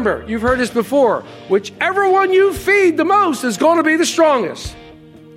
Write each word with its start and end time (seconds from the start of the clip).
Remember, 0.00 0.26
you've 0.26 0.40
heard 0.40 0.58
this 0.58 0.70
before. 0.70 1.24
Whichever 1.48 2.08
one 2.08 2.32
you 2.32 2.54
feed 2.54 2.96
the 2.96 3.04
most 3.04 3.44
is 3.44 3.58
going 3.58 3.76
to 3.76 3.82
be 3.82 3.96
the 3.96 4.06
strongest. 4.06 4.74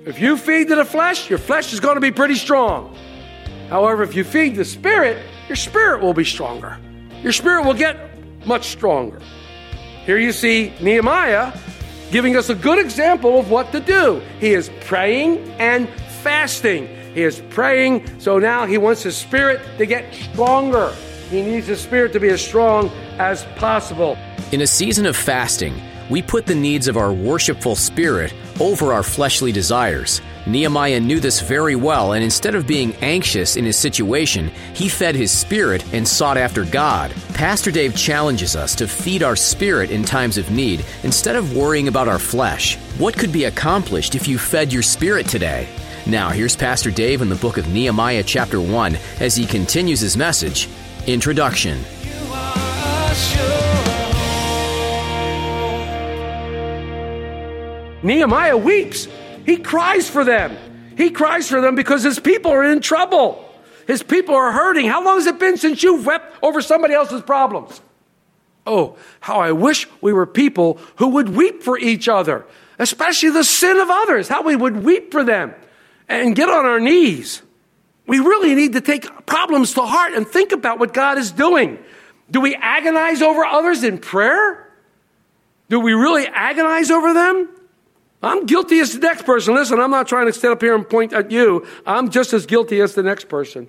If 0.06 0.18
you 0.18 0.38
feed 0.38 0.68
to 0.68 0.76
the 0.76 0.86
flesh, 0.86 1.28
your 1.28 1.38
flesh 1.38 1.74
is 1.74 1.80
going 1.80 1.96
to 1.96 2.00
be 2.00 2.10
pretty 2.10 2.34
strong. 2.34 2.96
However, 3.68 4.02
if 4.02 4.14
you 4.14 4.24
feed 4.24 4.56
the 4.56 4.64
spirit, 4.64 5.22
your 5.48 5.56
spirit 5.56 6.00
will 6.00 6.14
be 6.14 6.24
stronger. 6.24 6.78
Your 7.22 7.32
spirit 7.32 7.66
will 7.66 7.74
get 7.74 7.98
much 8.46 8.68
stronger. 8.68 9.20
Here 10.06 10.16
you 10.16 10.32
see 10.32 10.72
Nehemiah 10.80 11.52
giving 12.10 12.34
us 12.34 12.48
a 12.48 12.54
good 12.54 12.78
example 12.78 13.38
of 13.38 13.50
what 13.50 13.70
to 13.72 13.80
do. 13.80 14.22
He 14.40 14.54
is 14.54 14.70
praying 14.80 15.40
and 15.60 15.90
fasting. 16.22 16.86
He 17.12 17.22
is 17.22 17.42
praying, 17.50 18.18
so 18.18 18.38
now 18.38 18.64
he 18.64 18.78
wants 18.78 19.02
his 19.02 19.14
spirit 19.14 19.60
to 19.76 19.84
get 19.84 20.14
stronger. 20.14 20.94
He 21.28 21.42
needs 21.42 21.66
his 21.66 21.82
spirit 21.82 22.14
to 22.14 22.20
be 22.20 22.30
as 22.30 22.42
strong 22.42 22.88
as 23.18 23.44
possible. 23.56 24.16
In 24.52 24.60
a 24.60 24.66
season 24.66 25.06
of 25.06 25.16
fasting, 25.16 25.80
we 26.10 26.22
put 26.22 26.46
the 26.46 26.54
needs 26.54 26.86
of 26.86 26.96
our 26.96 27.12
worshipful 27.12 27.74
spirit 27.74 28.32
over 28.60 28.92
our 28.92 29.02
fleshly 29.02 29.52
desires. 29.52 30.20
Nehemiah 30.46 31.00
knew 31.00 31.18
this 31.18 31.40
very 31.40 31.74
well, 31.74 32.12
and 32.12 32.22
instead 32.22 32.54
of 32.54 32.66
being 32.66 32.94
anxious 32.96 33.56
in 33.56 33.64
his 33.64 33.78
situation, 33.78 34.48
he 34.74 34.88
fed 34.88 35.14
his 35.14 35.32
spirit 35.32 35.82
and 35.94 36.06
sought 36.06 36.36
after 36.36 36.64
God. 36.66 37.10
Pastor 37.32 37.70
Dave 37.70 37.96
challenges 37.96 38.54
us 38.54 38.74
to 38.76 38.86
feed 38.86 39.22
our 39.22 39.34
spirit 39.34 39.90
in 39.90 40.04
times 40.04 40.36
of 40.36 40.50
need 40.50 40.84
instead 41.02 41.36
of 41.36 41.56
worrying 41.56 41.88
about 41.88 42.06
our 42.06 42.18
flesh. 42.18 42.76
What 42.98 43.18
could 43.18 43.32
be 43.32 43.44
accomplished 43.44 44.14
if 44.14 44.28
you 44.28 44.38
fed 44.38 44.72
your 44.72 44.82
spirit 44.82 45.26
today? 45.26 45.66
Now, 46.06 46.28
here's 46.28 46.54
Pastor 46.54 46.90
Dave 46.90 47.22
in 47.22 47.30
the 47.30 47.34
book 47.36 47.56
of 47.56 47.72
Nehemiah, 47.72 48.22
chapter 48.22 48.60
1, 48.60 48.98
as 49.20 49.34
he 49.34 49.46
continues 49.46 50.00
his 50.00 50.18
message 50.18 50.68
Introduction. 51.06 51.82
Nehemiah 58.04 58.56
weeps. 58.56 59.08
He 59.44 59.56
cries 59.56 60.08
for 60.08 60.24
them. 60.24 60.56
He 60.96 61.10
cries 61.10 61.48
for 61.48 61.60
them 61.60 61.74
because 61.74 62.02
his 62.02 62.20
people 62.20 62.52
are 62.52 62.62
in 62.62 62.80
trouble. 62.80 63.44
His 63.86 64.02
people 64.02 64.34
are 64.34 64.52
hurting. 64.52 64.86
How 64.86 65.04
long 65.04 65.16
has 65.16 65.26
it 65.26 65.38
been 65.38 65.56
since 65.56 65.82
you've 65.82 66.06
wept 66.06 66.36
over 66.42 66.62
somebody 66.62 66.94
else's 66.94 67.22
problems? 67.22 67.80
Oh, 68.66 68.96
how 69.20 69.40
I 69.40 69.52
wish 69.52 69.88
we 70.00 70.12
were 70.12 70.26
people 70.26 70.78
who 70.96 71.08
would 71.08 71.30
weep 71.30 71.62
for 71.62 71.78
each 71.78 72.08
other, 72.08 72.46
especially 72.78 73.30
the 73.30 73.44
sin 73.44 73.78
of 73.78 73.88
others, 73.90 74.28
how 74.28 74.42
we 74.42 74.56
would 74.56 74.84
weep 74.84 75.12
for 75.12 75.24
them 75.24 75.54
and 76.08 76.34
get 76.34 76.48
on 76.48 76.64
our 76.64 76.80
knees. 76.80 77.42
We 78.06 78.18
really 78.18 78.54
need 78.54 78.74
to 78.74 78.80
take 78.80 79.26
problems 79.26 79.74
to 79.74 79.82
heart 79.82 80.12
and 80.12 80.26
think 80.26 80.52
about 80.52 80.78
what 80.78 80.94
God 80.94 81.18
is 81.18 81.30
doing. 81.30 81.78
Do 82.30 82.40
we 82.40 82.54
agonize 82.54 83.22
over 83.22 83.44
others 83.44 83.84
in 83.84 83.98
prayer? 83.98 84.72
Do 85.68 85.80
we 85.80 85.92
really 85.92 86.26
agonize 86.26 86.90
over 86.90 87.12
them? 87.12 87.48
I'm 88.24 88.46
guilty 88.46 88.80
as 88.80 88.94
the 88.94 89.00
next 89.00 89.24
person. 89.24 89.54
Listen, 89.54 89.78
I'm 89.80 89.90
not 89.90 90.08
trying 90.08 90.26
to 90.26 90.32
stand 90.32 90.52
up 90.52 90.62
here 90.62 90.74
and 90.74 90.88
point 90.88 91.12
at 91.12 91.30
you. 91.30 91.66
I'm 91.86 92.10
just 92.10 92.32
as 92.32 92.46
guilty 92.46 92.80
as 92.80 92.94
the 92.94 93.02
next 93.02 93.28
person. 93.28 93.68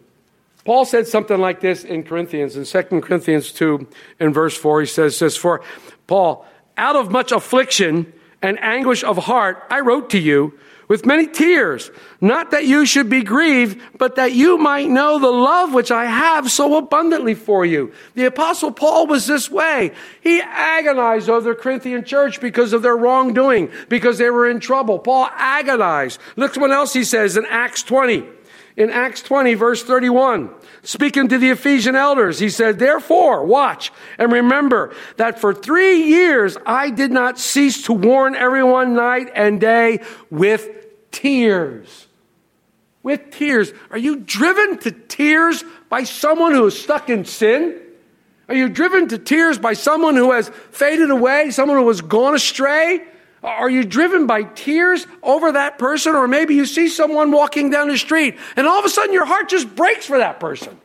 Paul 0.64 0.86
said 0.86 1.08
something 1.08 1.40
like 1.40 1.60
this 1.60 1.84
in 1.84 2.04
Corinthians, 2.04 2.56
in 2.56 2.66
2 2.66 3.02
Corinthians 3.02 3.52
2, 3.52 3.88
in 4.20 4.34
verse 4.34 4.58
4. 4.58 4.82
He 4.82 4.88
says, 4.88 5.16
says, 5.18 5.38
For 5.38 5.62
Paul, 6.08 6.46
out 6.78 6.96
of 6.96 7.12
much 7.12 7.32
affliction 7.32 8.14
and 8.42 8.62
anguish 8.62 9.04
of 9.04 9.18
heart, 9.18 9.64
I 9.70 9.80
wrote 9.80 10.10
to 10.12 10.20
you 10.20 10.58
with 10.88 11.06
many 11.06 11.26
tears, 11.26 11.90
not 12.22 12.52
that 12.52 12.66
you 12.66 12.86
should 12.86 13.10
be 13.10 13.24
grieved, 13.24 13.82
but 13.98 14.16
that 14.18 14.34
you 14.34 14.58
might 14.58 14.88
know 14.88 15.18
the 15.18 15.32
love 15.32 15.74
which 15.74 15.90
I 15.90 16.06
have 16.06 16.52
so 16.52 16.78
abundantly 16.78 17.34
for 17.34 17.66
you. 17.66 17.92
The 18.14 18.26
apostle 18.26 18.72
Paul 18.72 19.08
was 19.08 19.26
this 19.26 19.50
way. 19.50 19.94
He 20.22 20.42
agonized 20.42 21.30
over 21.30 21.50
the 21.50 21.60
Corinthian 21.60 22.04
church 22.04 22.40
because 22.40 22.72
of 22.72 22.84
their 22.84 22.96
wrongdoing, 22.96 23.72
because 23.90 24.20
they 24.20 24.30
were 24.30 24.48
in 24.48 24.60
trouble. 24.60 25.00
Paul 25.00 25.28
agonized. 25.32 26.20
Look 26.36 26.56
what 26.56 26.72
else 26.72 26.94
he 26.94 27.04
says 27.04 27.36
in 27.36 27.46
Acts 27.46 27.82
20. 27.82 28.35
In 28.78 28.90
Acts 28.90 29.22
20 29.22 29.54
verse 29.54 29.84
31, 29.84 30.50
speaking 30.84 31.30
to 31.30 31.38
the 31.38 31.52
Ephesian 31.52 31.96
elders, 31.96 32.40
he 32.40 32.50
said, 32.50 32.78
therefore, 32.78 33.46
watch 33.46 33.92
and 34.18 34.32
remember 34.32 34.94
that 35.16 35.40
for 35.40 35.54
three 35.54 36.04
years 36.04 36.58
I 36.66 36.90
did 36.90 37.12
not 37.12 37.40
cease 37.40 37.84
to 37.84 37.94
warn 37.94 38.36
everyone 38.36 38.94
night 38.94 39.30
and 39.34 39.62
day 39.62 40.02
with 40.30 41.12
tears. 41.12 42.08
With 43.02 43.32
tears. 43.32 43.72
Are 43.92 43.98
you 43.98 44.18
driven 44.18 44.78
to 44.80 44.92
tears 44.92 45.64
by 45.90 46.04
someone 46.04 46.54
who 46.54 46.66
is 46.66 46.78
stuck 46.78 47.10
in 47.10 47.24
sin? 47.24 47.80
Are 48.50 48.56
you 48.56 48.68
driven 48.68 49.08
to 49.08 49.18
tears 49.18 49.58
by 49.58 49.74
someone 49.74 50.16
who 50.16 50.34
has 50.34 50.50
faded 50.72 51.12
away, 51.12 51.52
someone 51.52 51.78
who 51.78 51.88
has 51.88 52.02
gone 52.02 52.36
astray? 52.36 53.02
Are 53.46 53.70
you 53.70 53.84
driven 53.84 54.26
by 54.26 54.44
tears 54.44 55.06
over 55.22 55.52
that 55.52 55.78
person? 55.78 56.16
Or 56.16 56.28
maybe 56.28 56.56
you 56.56 56.66
see 56.66 56.90
someone 56.90 57.32
walking 57.32 57.70
down 57.70 57.88
the 57.88 57.98
street 57.98 58.38
and 58.56 58.66
all 58.66 58.80
of 58.80 58.86
a 58.86 58.90
sudden 58.90 59.14
your 59.14 59.26
heart 59.26 59.50
just 59.50 59.76
breaks 59.76 60.06
for 60.06 60.18
that 60.18 60.40
person. 60.40 60.80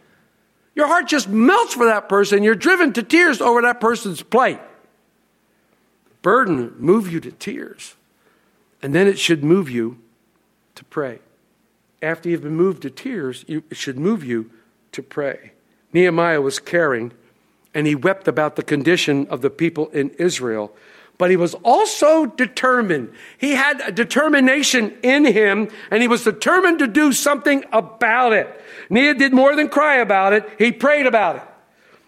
Your 0.75 0.87
heart 0.87 1.09
just 1.09 1.28
melts 1.28 1.75
for 1.75 1.87
that 1.87 2.09
person. 2.09 2.43
You're 2.43 2.54
driven 2.54 2.93
to 2.93 3.03
tears 3.03 3.41
over 3.41 3.62
that 3.62 3.81
person's 3.81 4.22
plight. 4.22 4.60
Burden 6.22 6.75
move 6.78 7.10
you 7.10 7.19
to 7.21 7.32
tears. 7.32 7.97
And 8.82 8.94
then 8.94 9.06
it 9.06 9.19
should 9.19 9.42
move 9.42 9.71
you 9.71 9.98
to 10.75 10.84
pray. 10.84 11.21
After 12.03 12.28
you've 12.28 12.42
been 12.42 12.56
moved 12.56 12.82
to 12.82 12.91
tears, 12.91 13.44
it 13.48 13.65
should 13.77 13.98
move 13.98 14.25
you 14.25 14.50
to 14.92 15.03
pray. 15.03 15.53
Nehemiah 15.92 16.41
was 16.41 16.59
caring, 16.59 17.12
and 17.75 17.87
he 17.87 17.94
wept 17.94 18.28
about 18.28 18.56
the 18.56 18.62
condition 18.62 19.27
of 19.28 19.42
the 19.42 19.50
people 19.50 19.88
in 19.88 20.10
Israel. 20.10 20.75
But 21.21 21.29
he 21.29 21.37
was 21.37 21.53
also 21.63 22.25
determined. 22.25 23.13
He 23.37 23.51
had 23.51 23.83
a 23.83 23.93
determination 23.93 24.97
in 25.03 25.27
him, 25.27 25.69
and 25.91 26.01
he 26.01 26.09
was 26.09 26.25
determined 26.25 26.79
to 26.79 26.87
do 26.87 27.13
something 27.13 27.63
about 27.75 28.33
it. 28.33 28.49
Nehemiah 28.89 29.19
did 29.19 29.35
more 29.35 29.55
than 29.55 29.69
cry 29.69 29.97
about 29.97 30.33
it, 30.33 30.49
he 30.57 30.73
prayed 30.73 31.05
about 31.05 31.37
it. 31.37 31.43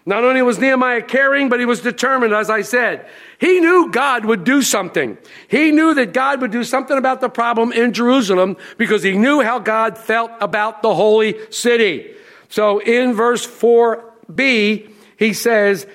Not 0.07 0.23
only 0.23 0.41
was 0.41 0.57
Nehemiah 0.57 1.03
caring, 1.03 1.47
but 1.47 1.59
he 1.59 1.67
was 1.67 1.79
determined, 1.79 2.33
as 2.33 2.49
I 2.49 2.63
said. 2.63 3.07
He 3.37 3.59
knew 3.59 3.91
God 3.91 4.25
would 4.25 4.45
do 4.45 4.63
something. 4.63 5.19
He 5.47 5.69
knew 5.69 5.93
that 5.93 6.11
God 6.11 6.41
would 6.41 6.51
do 6.51 6.63
something 6.63 6.97
about 6.97 7.21
the 7.21 7.29
problem 7.29 7.71
in 7.71 7.93
Jerusalem 7.93 8.57
because 8.79 9.03
he 9.03 9.15
knew 9.15 9.41
how 9.41 9.59
God 9.59 9.95
felt 9.95 10.31
about 10.41 10.81
the 10.81 10.95
holy 10.95 11.35
city. 11.51 12.15
So 12.49 12.79
in 12.79 13.13
verse 13.13 13.45
4b, 13.45 14.89
he 15.17 15.33
says, 15.33 15.85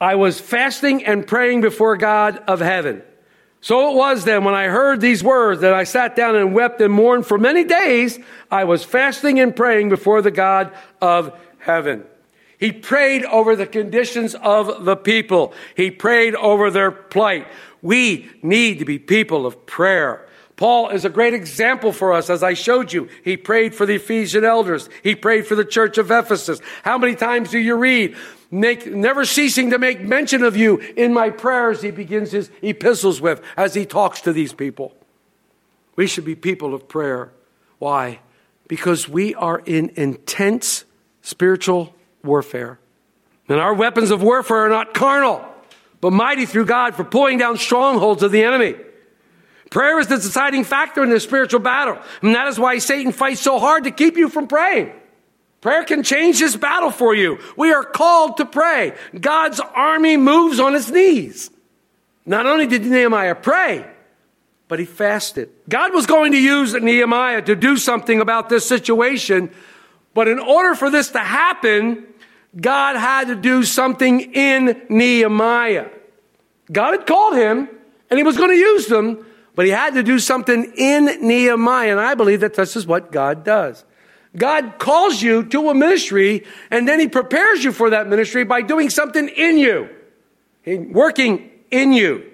I 0.00 0.14
was 0.14 0.40
fasting 0.40 1.04
and 1.04 1.26
praying 1.26 1.60
before 1.60 1.96
God 1.96 2.38
of 2.46 2.60
heaven. 2.60 3.02
So 3.60 3.90
it 3.90 3.96
was 3.96 4.24
then 4.24 4.44
when 4.44 4.54
I 4.54 4.68
heard 4.68 5.00
these 5.00 5.22
words 5.22 5.60
that 5.60 5.74
I 5.74 5.84
sat 5.84 6.16
down 6.16 6.34
and 6.36 6.54
wept 6.54 6.80
and 6.80 6.92
mourned 6.92 7.26
for 7.26 7.36
many 7.36 7.64
days. 7.64 8.18
I 8.50 8.64
was 8.64 8.84
fasting 8.84 9.38
and 9.38 9.54
praying 9.54 9.90
before 9.90 10.22
the 10.22 10.30
God 10.30 10.72
of 11.02 11.38
heaven. 11.58 12.04
He 12.58 12.72
prayed 12.72 13.24
over 13.26 13.56
the 13.56 13.66
conditions 13.66 14.34
of 14.34 14.84
the 14.84 14.96
people. 14.96 15.52
He 15.76 15.90
prayed 15.90 16.34
over 16.34 16.70
their 16.70 16.90
plight. 16.90 17.46
We 17.82 18.30
need 18.42 18.78
to 18.78 18.84
be 18.84 18.98
people 18.98 19.44
of 19.44 19.66
prayer. 19.66 20.26
Paul 20.56 20.90
is 20.90 21.06
a 21.06 21.10
great 21.10 21.32
example 21.32 21.90
for 21.90 22.12
us, 22.12 22.28
as 22.28 22.42
I 22.42 22.52
showed 22.52 22.92
you. 22.92 23.08
He 23.24 23.38
prayed 23.38 23.74
for 23.74 23.86
the 23.86 23.94
Ephesian 23.94 24.44
elders. 24.44 24.90
He 25.02 25.14
prayed 25.14 25.46
for 25.46 25.54
the 25.54 25.64
church 25.64 25.96
of 25.96 26.10
Ephesus. 26.10 26.60
How 26.82 26.98
many 26.98 27.14
times 27.14 27.50
do 27.50 27.58
you 27.58 27.76
read? 27.76 28.14
Make, 28.50 28.86
never 28.86 29.24
ceasing 29.24 29.70
to 29.70 29.78
make 29.78 30.00
mention 30.00 30.42
of 30.42 30.56
you 30.56 30.78
in 30.96 31.14
my 31.14 31.30
prayers, 31.30 31.82
he 31.82 31.92
begins 31.92 32.32
his 32.32 32.50
epistles 32.62 33.20
with 33.20 33.40
as 33.56 33.74
he 33.74 33.86
talks 33.86 34.20
to 34.22 34.32
these 34.32 34.52
people. 34.52 34.94
We 35.94 36.06
should 36.06 36.24
be 36.24 36.34
people 36.34 36.74
of 36.74 36.88
prayer. 36.88 37.30
Why? 37.78 38.20
Because 38.66 39.08
we 39.08 39.34
are 39.36 39.60
in 39.60 39.90
intense 39.96 40.84
spiritual 41.22 41.94
warfare. 42.24 42.80
And 43.48 43.60
our 43.60 43.74
weapons 43.74 44.10
of 44.10 44.22
warfare 44.22 44.66
are 44.66 44.68
not 44.68 44.94
carnal, 44.94 45.44
but 46.00 46.12
mighty 46.12 46.46
through 46.46 46.66
God 46.66 46.94
for 46.94 47.04
pulling 47.04 47.38
down 47.38 47.56
strongholds 47.56 48.22
of 48.22 48.32
the 48.32 48.42
enemy. 48.42 48.74
Prayer 49.70 50.00
is 50.00 50.08
the 50.08 50.16
deciding 50.16 50.64
factor 50.64 51.04
in 51.04 51.10
the 51.10 51.20
spiritual 51.20 51.60
battle. 51.60 51.98
And 52.22 52.34
that 52.34 52.48
is 52.48 52.58
why 52.58 52.78
Satan 52.78 53.12
fights 53.12 53.40
so 53.40 53.60
hard 53.60 53.84
to 53.84 53.92
keep 53.92 54.16
you 54.16 54.28
from 54.28 54.48
praying. 54.48 54.92
Prayer 55.60 55.84
can 55.84 56.02
change 56.02 56.38
this 56.38 56.56
battle 56.56 56.90
for 56.90 57.14
you. 57.14 57.38
We 57.56 57.72
are 57.72 57.84
called 57.84 58.38
to 58.38 58.46
pray. 58.46 58.94
God's 59.18 59.60
army 59.60 60.16
moves 60.16 60.58
on 60.58 60.74
its 60.74 60.90
knees. 60.90 61.50
Not 62.24 62.46
only 62.46 62.66
did 62.66 62.84
Nehemiah 62.84 63.34
pray, 63.34 63.86
but 64.68 64.78
he 64.78 64.86
fasted. 64.86 65.50
God 65.68 65.92
was 65.92 66.06
going 66.06 66.32
to 66.32 66.40
use 66.40 66.74
Nehemiah 66.74 67.42
to 67.42 67.56
do 67.56 67.76
something 67.76 68.20
about 68.20 68.48
this 68.48 68.66
situation, 68.66 69.50
but 70.14 70.28
in 70.28 70.38
order 70.38 70.74
for 70.74 70.90
this 70.90 71.10
to 71.10 71.18
happen, 71.18 72.06
God 72.58 72.96
had 72.96 73.28
to 73.28 73.34
do 73.34 73.64
something 73.64 74.20
in 74.32 74.82
Nehemiah. 74.88 75.88
God 76.72 76.92
had 76.92 77.06
called 77.06 77.34
him, 77.34 77.68
and 78.08 78.18
he 78.18 78.22
was 78.22 78.36
going 78.36 78.50
to 78.50 78.56
use 78.56 78.86
them, 78.86 79.26
but 79.54 79.66
he 79.66 79.72
had 79.72 79.94
to 79.94 80.02
do 80.02 80.18
something 80.18 80.72
in 80.76 81.26
Nehemiah, 81.26 81.90
and 81.90 82.00
I 82.00 82.14
believe 82.14 82.40
that 82.40 82.54
this 82.54 82.76
is 82.76 82.86
what 82.86 83.12
God 83.12 83.44
does. 83.44 83.84
God 84.36 84.78
calls 84.78 85.22
you 85.22 85.42
to 85.44 85.70
a 85.70 85.74
ministry 85.74 86.44
and 86.70 86.86
then 86.86 87.00
He 87.00 87.08
prepares 87.08 87.64
you 87.64 87.72
for 87.72 87.90
that 87.90 88.08
ministry 88.08 88.44
by 88.44 88.62
doing 88.62 88.90
something 88.90 89.28
in 89.28 89.58
you, 89.58 89.88
working 90.66 91.50
in 91.70 91.92
you. 91.92 92.30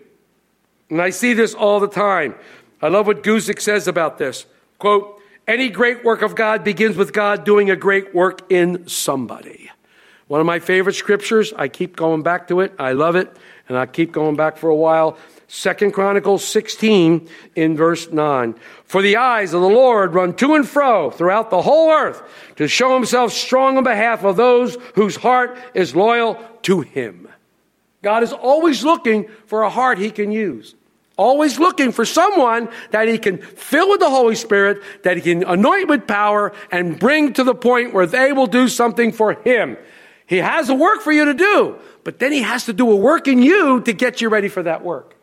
And 0.91 1.01
I 1.01 1.11
see 1.11 1.33
this 1.33 1.55
all 1.55 1.81
the 1.81 1.89
time. 1.89 2.35
I 2.83 2.89
love 2.89 3.07
what 3.07 3.23
Guzik 3.23 3.61
says 3.61 3.89
about 3.89 4.19
this. 4.19 4.47
Quote, 4.79 5.21
any 5.49 5.69
great 5.69 6.05
work 6.05 6.23
of 6.23 6.35
God 6.35 6.65
begins 6.65 6.97
with 6.97 7.13
God 7.13 7.45
doing 7.45 7.71
a 7.71 7.77
great 7.77 8.15
work 8.15 8.51
in 8.51 8.87
somebody. 8.89 9.71
One 10.27 10.41
of 10.41 10.47
my 10.47 10.59
favorite 10.59 10.95
scriptures, 10.95 11.53
I 11.57 11.69
keep 11.69 11.95
going 11.97 12.23
back 12.23 12.49
to 12.49 12.61
it. 12.61 12.75
I 12.79 12.93
love 12.93 13.15
it, 13.15 13.35
and 13.69 13.77
I 13.77 13.87
keep 13.87 14.13
going 14.13 14.37
back 14.37 14.57
for 14.57 14.69
a 14.69 14.75
while. 14.75 15.17
Second 15.49 15.93
Chronicles 15.93 16.45
16 16.45 17.29
in 17.55 17.77
verse 17.77 18.11
9. 18.11 18.55
For 18.85 19.01
the 19.01 19.17
eyes 19.17 19.55
of 19.55 19.61
the 19.61 19.69
Lord 19.69 20.15
run 20.15 20.35
to 20.37 20.55
and 20.55 20.69
fro 20.69 21.11
throughout 21.11 21.51
the 21.51 21.63
whole 21.63 21.91
earth 21.91 22.23
to 22.57 22.67
show 22.67 22.95
himself 22.95 23.33
strong 23.33 23.77
on 23.77 23.85
behalf 23.85 24.25
of 24.25 24.37
those 24.37 24.77
whose 24.95 25.17
heart 25.17 25.57
is 25.75 25.95
loyal 25.95 26.35
to 26.63 26.81
him. 26.81 27.29
God 28.03 28.23
is 28.23 28.33
always 28.33 28.85
looking 28.85 29.29
for 29.47 29.63
a 29.63 29.71
heart 29.71 29.99
he 29.99 30.11
can 30.11 30.33
use. 30.33 30.75
Always 31.17 31.59
looking 31.59 31.93
for 31.93 32.05
someone 32.05 32.69
that 32.91 33.09
he 33.09 33.17
can 33.17 33.39
fill 33.39 33.89
with 33.89 34.01
the 34.01 34.11
Holy 34.11 34.35
Spirit, 34.35 34.83
that 35.03 35.17
he 35.17 35.23
can 35.23 35.45
anoint 35.45 35.89
with 35.89 36.07
power 36.07 36.53
and 36.71 36.99
bring 36.99 37.33
to 37.35 37.45
the 37.45 37.55
point 37.55 37.95
where 37.95 38.07
they 38.07 38.33
will 38.33 38.47
do 38.47 38.69
something 38.69 39.13
for 39.13 39.33
him. 39.33 39.79
He 40.27 40.39
has 40.39 40.69
a 40.69 40.75
work 40.75 41.01
for 41.01 41.13
you 41.13 41.25
to 41.25 41.35
do, 41.35 41.79
but 42.07 42.21
then 42.21 42.31
he 42.31 42.43
has 42.43 42.67
to 42.67 42.73
do 42.73 42.89
a 42.89 42.95
work 42.95 43.27
in 43.27 43.43
you 43.43 43.81
to 43.81 43.93
get 43.93 44.21
you 44.21 44.29
ready 44.29 44.47
for 44.47 44.63
that 44.63 44.85
work. 44.85 45.17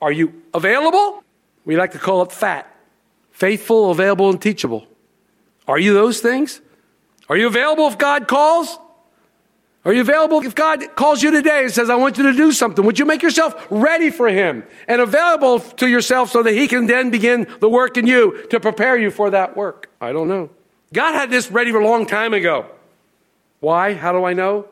Are 0.00 0.10
you 0.10 0.32
available? 0.54 1.22
We 1.66 1.76
like 1.76 1.92
to 1.92 1.98
call 1.98 2.22
it 2.22 2.32
fat. 2.32 2.74
Faithful, 3.32 3.90
available, 3.90 4.30
and 4.30 4.40
teachable. 4.40 4.86
Are 5.68 5.78
you 5.78 5.92
those 5.92 6.22
things? 6.22 6.62
Are 7.28 7.36
you 7.36 7.48
available 7.48 7.86
if 7.86 7.98
God 7.98 8.28
calls? 8.28 8.78
Are 9.84 9.92
you 9.92 10.00
available 10.00 10.40
if 10.40 10.54
God 10.54 10.96
calls 10.96 11.22
you 11.22 11.32
today 11.32 11.64
and 11.64 11.70
says, 11.70 11.90
I 11.90 11.96
want 11.96 12.16
you 12.16 12.22
to 12.22 12.32
do 12.32 12.50
something? 12.50 12.82
Would 12.82 12.98
you 12.98 13.04
make 13.04 13.20
yourself 13.20 13.66
ready 13.68 14.08
for 14.08 14.28
Him 14.30 14.64
and 14.88 15.02
available 15.02 15.60
to 15.60 15.86
yourself 15.86 16.30
so 16.30 16.42
that 16.44 16.54
He 16.54 16.66
can 16.66 16.86
then 16.86 17.10
begin 17.10 17.46
the 17.60 17.68
work 17.68 17.98
in 17.98 18.06
you 18.06 18.46
to 18.46 18.58
prepare 18.58 18.96
you 18.96 19.10
for 19.10 19.28
that 19.28 19.54
work? 19.54 19.90
I 20.00 20.12
don't 20.12 20.28
know. 20.28 20.48
God 20.94 21.12
had 21.12 21.30
this 21.30 21.50
ready 21.50 21.72
for 21.72 21.80
a 21.80 21.86
long 21.86 22.06
time 22.06 22.32
ago. 22.32 22.70
Why? 23.60 23.92
How 23.92 24.12
do 24.12 24.24
I 24.24 24.32
know? 24.32 24.71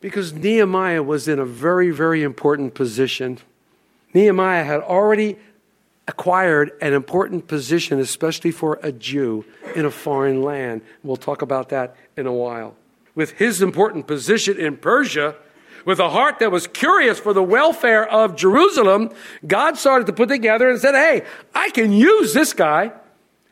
Because 0.00 0.32
Nehemiah 0.32 1.02
was 1.02 1.26
in 1.26 1.38
a 1.38 1.44
very, 1.44 1.90
very 1.90 2.22
important 2.22 2.74
position. 2.74 3.38
Nehemiah 4.14 4.64
had 4.64 4.80
already 4.80 5.38
acquired 6.06 6.72
an 6.80 6.94
important 6.94 7.46
position, 7.46 8.00
especially 8.00 8.50
for 8.50 8.78
a 8.82 8.90
Jew 8.90 9.44
in 9.74 9.84
a 9.84 9.90
foreign 9.90 10.42
land. 10.42 10.82
We'll 11.02 11.16
talk 11.16 11.42
about 11.42 11.68
that 11.68 11.96
in 12.16 12.26
a 12.26 12.32
while. 12.32 12.76
With 13.14 13.32
his 13.32 13.60
important 13.60 14.06
position 14.06 14.56
in 14.56 14.76
Persia, 14.76 15.36
with 15.84 15.98
a 15.98 16.08
heart 16.08 16.38
that 16.38 16.50
was 16.50 16.66
curious 16.66 17.18
for 17.18 17.32
the 17.32 17.42
welfare 17.42 18.08
of 18.08 18.36
Jerusalem, 18.36 19.10
God 19.46 19.76
started 19.76 20.06
to 20.06 20.12
put 20.12 20.28
together 20.28 20.70
and 20.70 20.80
said, 20.80 20.94
Hey, 20.94 21.24
I 21.54 21.70
can 21.70 21.92
use 21.92 22.32
this 22.32 22.52
guy. 22.52 22.92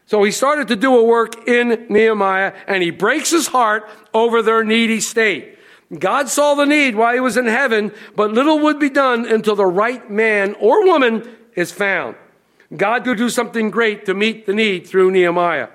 So 0.06 0.22
he 0.22 0.30
started 0.30 0.68
to 0.68 0.76
do 0.76 0.96
a 0.96 1.04
work 1.04 1.48
in 1.48 1.86
Nehemiah 1.90 2.54
and 2.66 2.82
he 2.82 2.90
breaks 2.90 3.30
his 3.30 3.48
heart 3.48 3.88
over 4.14 4.40
their 4.40 4.62
needy 4.64 5.00
state. 5.00 5.55
God 5.96 6.28
saw 6.28 6.54
the 6.54 6.66
need 6.66 6.96
while 6.96 7.14
he 7.14 7.20
was 7.20 7.36
in 7.36 7.46
heaven, 7.46 7.92
but 8.16 8.32
little 8.32 8.58
would 8.60 8.80
be 8.80 8.90
done 8.90 9.24
until 9.26 9.54
the 9.54 9.66
right 9.66 10.10
man 10.10 10.54
or 10.58 10.84
woman 10.84 11.28
is 11.54 11.70
found. 11.70 12.16
God 12.76 13.04
could 13.04 13.18
do 13.18 13.30
something 13.30 13.70
great 13.70 14.06
to 14.06 14.14
meet 14.14 14.46
the 14.46 14.54
need 14.54 14.86
through 14.86 15.12
Nehemiah. 15.12 15.68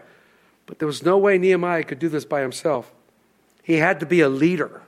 But 0.66 0.80
there 0.80 0.88
was 0.88 1.04
no 1.04 1.18
way 1.18 1.38
Nehemiah 1.38 1.84
could 1.84 2.00
do 2.00 2.10
this 2.10 2.26
by 2.26 2.42
himself. 2.42 2.92
He 3.64 3.76
had 3.76 4.00
to 4.02 4.06
be 4.06 4.22
a 4.22 4.30
leader. 4.30 4.82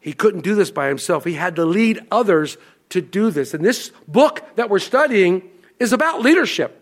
He 0.00 0.12
couldn't 0.12 0.42
do 0.42 0.54
this 0.54 0.70
by 0.70 0.88
himself. 0.88 1.24
He 1.24 1.34
had 1.34 1.56
to 1.56 1.64
lead 1.64 2.00
others 2.10 2.56
to 2.90 3.00
do 3.00 3.30
this. 3.30 3.54
And 3.54 3.64
this 3.64 3.90
book 4.06 4.44
that 4.54 4.70
we're 4.70 4.78
studying 4.78 5.42
is 5.80 5.92
about 5.92 6.20
leadership. 6.20 6.77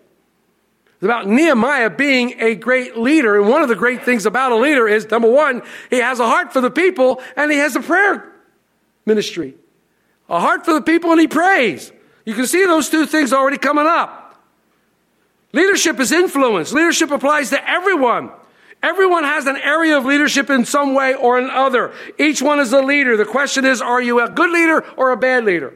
It's 0.96 1.04
about 1.04 1.26
Nehemiah 1.26 1.90
being 1.90 2.40
a 2.40 2.54
great 2.54 2.96
leader. 2.96 3.38
And 3.38 3.50
one 3.50 3.62
of 3.62 3.68
the 3.68 3.76
great 3.76 4.04
things 4.04 4.24
about 4.24 4.52
a 4.52 4.56
leader 4.56 4.88
is 4.88 5.10
number 5.10 5.30
one, 5.30 5.62
he 5.90 5.98
has 5.98 6.20
a 6.20 6.26
heart 6.26 6.54
for 6.54 6.62
the 6.62 6.70
people 6.70 7.20
and 7.36 7.52
he 7.52 7.58
has 7.58 7.76
a 7.76 7.80
prayer 7.80 8.32
ministry. 9.04 9.54
A 10.30 10.40
heart 10.40 10.64
for 10.64 10.72
the 10.72 10.80
people 10.80 11.12
and 11.12 11.20
he 11.20 11.28
prays. 11.28 11.92
You 12.24 12.32
can 12.32 12.46
see 12.46 12.64
those 12.64 12.88
two 12.88 13.04
things 13.04 13.34
already 13.34 13.58
coming 13.58 13.86
up. 13.86 14.42
Leadership 15.52 16.00
is 16.00 16.12
influence. 16.12 16.72
Leadership 16.72 17.10
applies 17.10 17.50
to 17.50 17.70
everyone. 17.70 18.30
Everyone 18.82 19.24
has 19.24 19.46
an 19.46 19.56
area 19.56 19.98
of 19.98 20.06
leadership 20.06 20.48
in 20.48 20.64
some 20.64 20.94
way 20.94 21.14
or 21.14 21.38
another. 21.38 21.92
Each 22.18 22.40
one 22.40 22.58
is 22.58 22.72
a 22.72 22.80
leader. 22.80 23.16
The 23.18 23.24
question 23.26 23.66
is, 23.66 23.82
are 23.82 24.00
you 24.00 24.20
a 24.20 24.30
good 24.30 24.50
leader 24.50 24.84
or 24.96 25.12
a 25.12 25.16
bad 25.16 25.44
leader? 25.44 25.74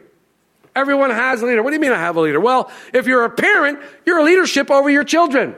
Everyone 0.75 1.11
has 1.11 1.43
a 1.43 1.47
leader. 1.47 1.63
What 1.63 1.71
do 1.71 1.75
you 1.75 1.81
mean 1.81 1.93
I 1.93 1.99
have 1.99 2.17
a 2.17 2.21
leader? 2.21 2.41
Well, 2.41 2.71
if 2.95 3.07
you're 3.07 3.25
a 3.25 3.31
parent, 3.31 3.81
you're 4.07 4.19
a 4.19 4.25
leadership 4.25 4.71
over 4.71 4.89
your 4.89 5.05
children. 5.05 5.57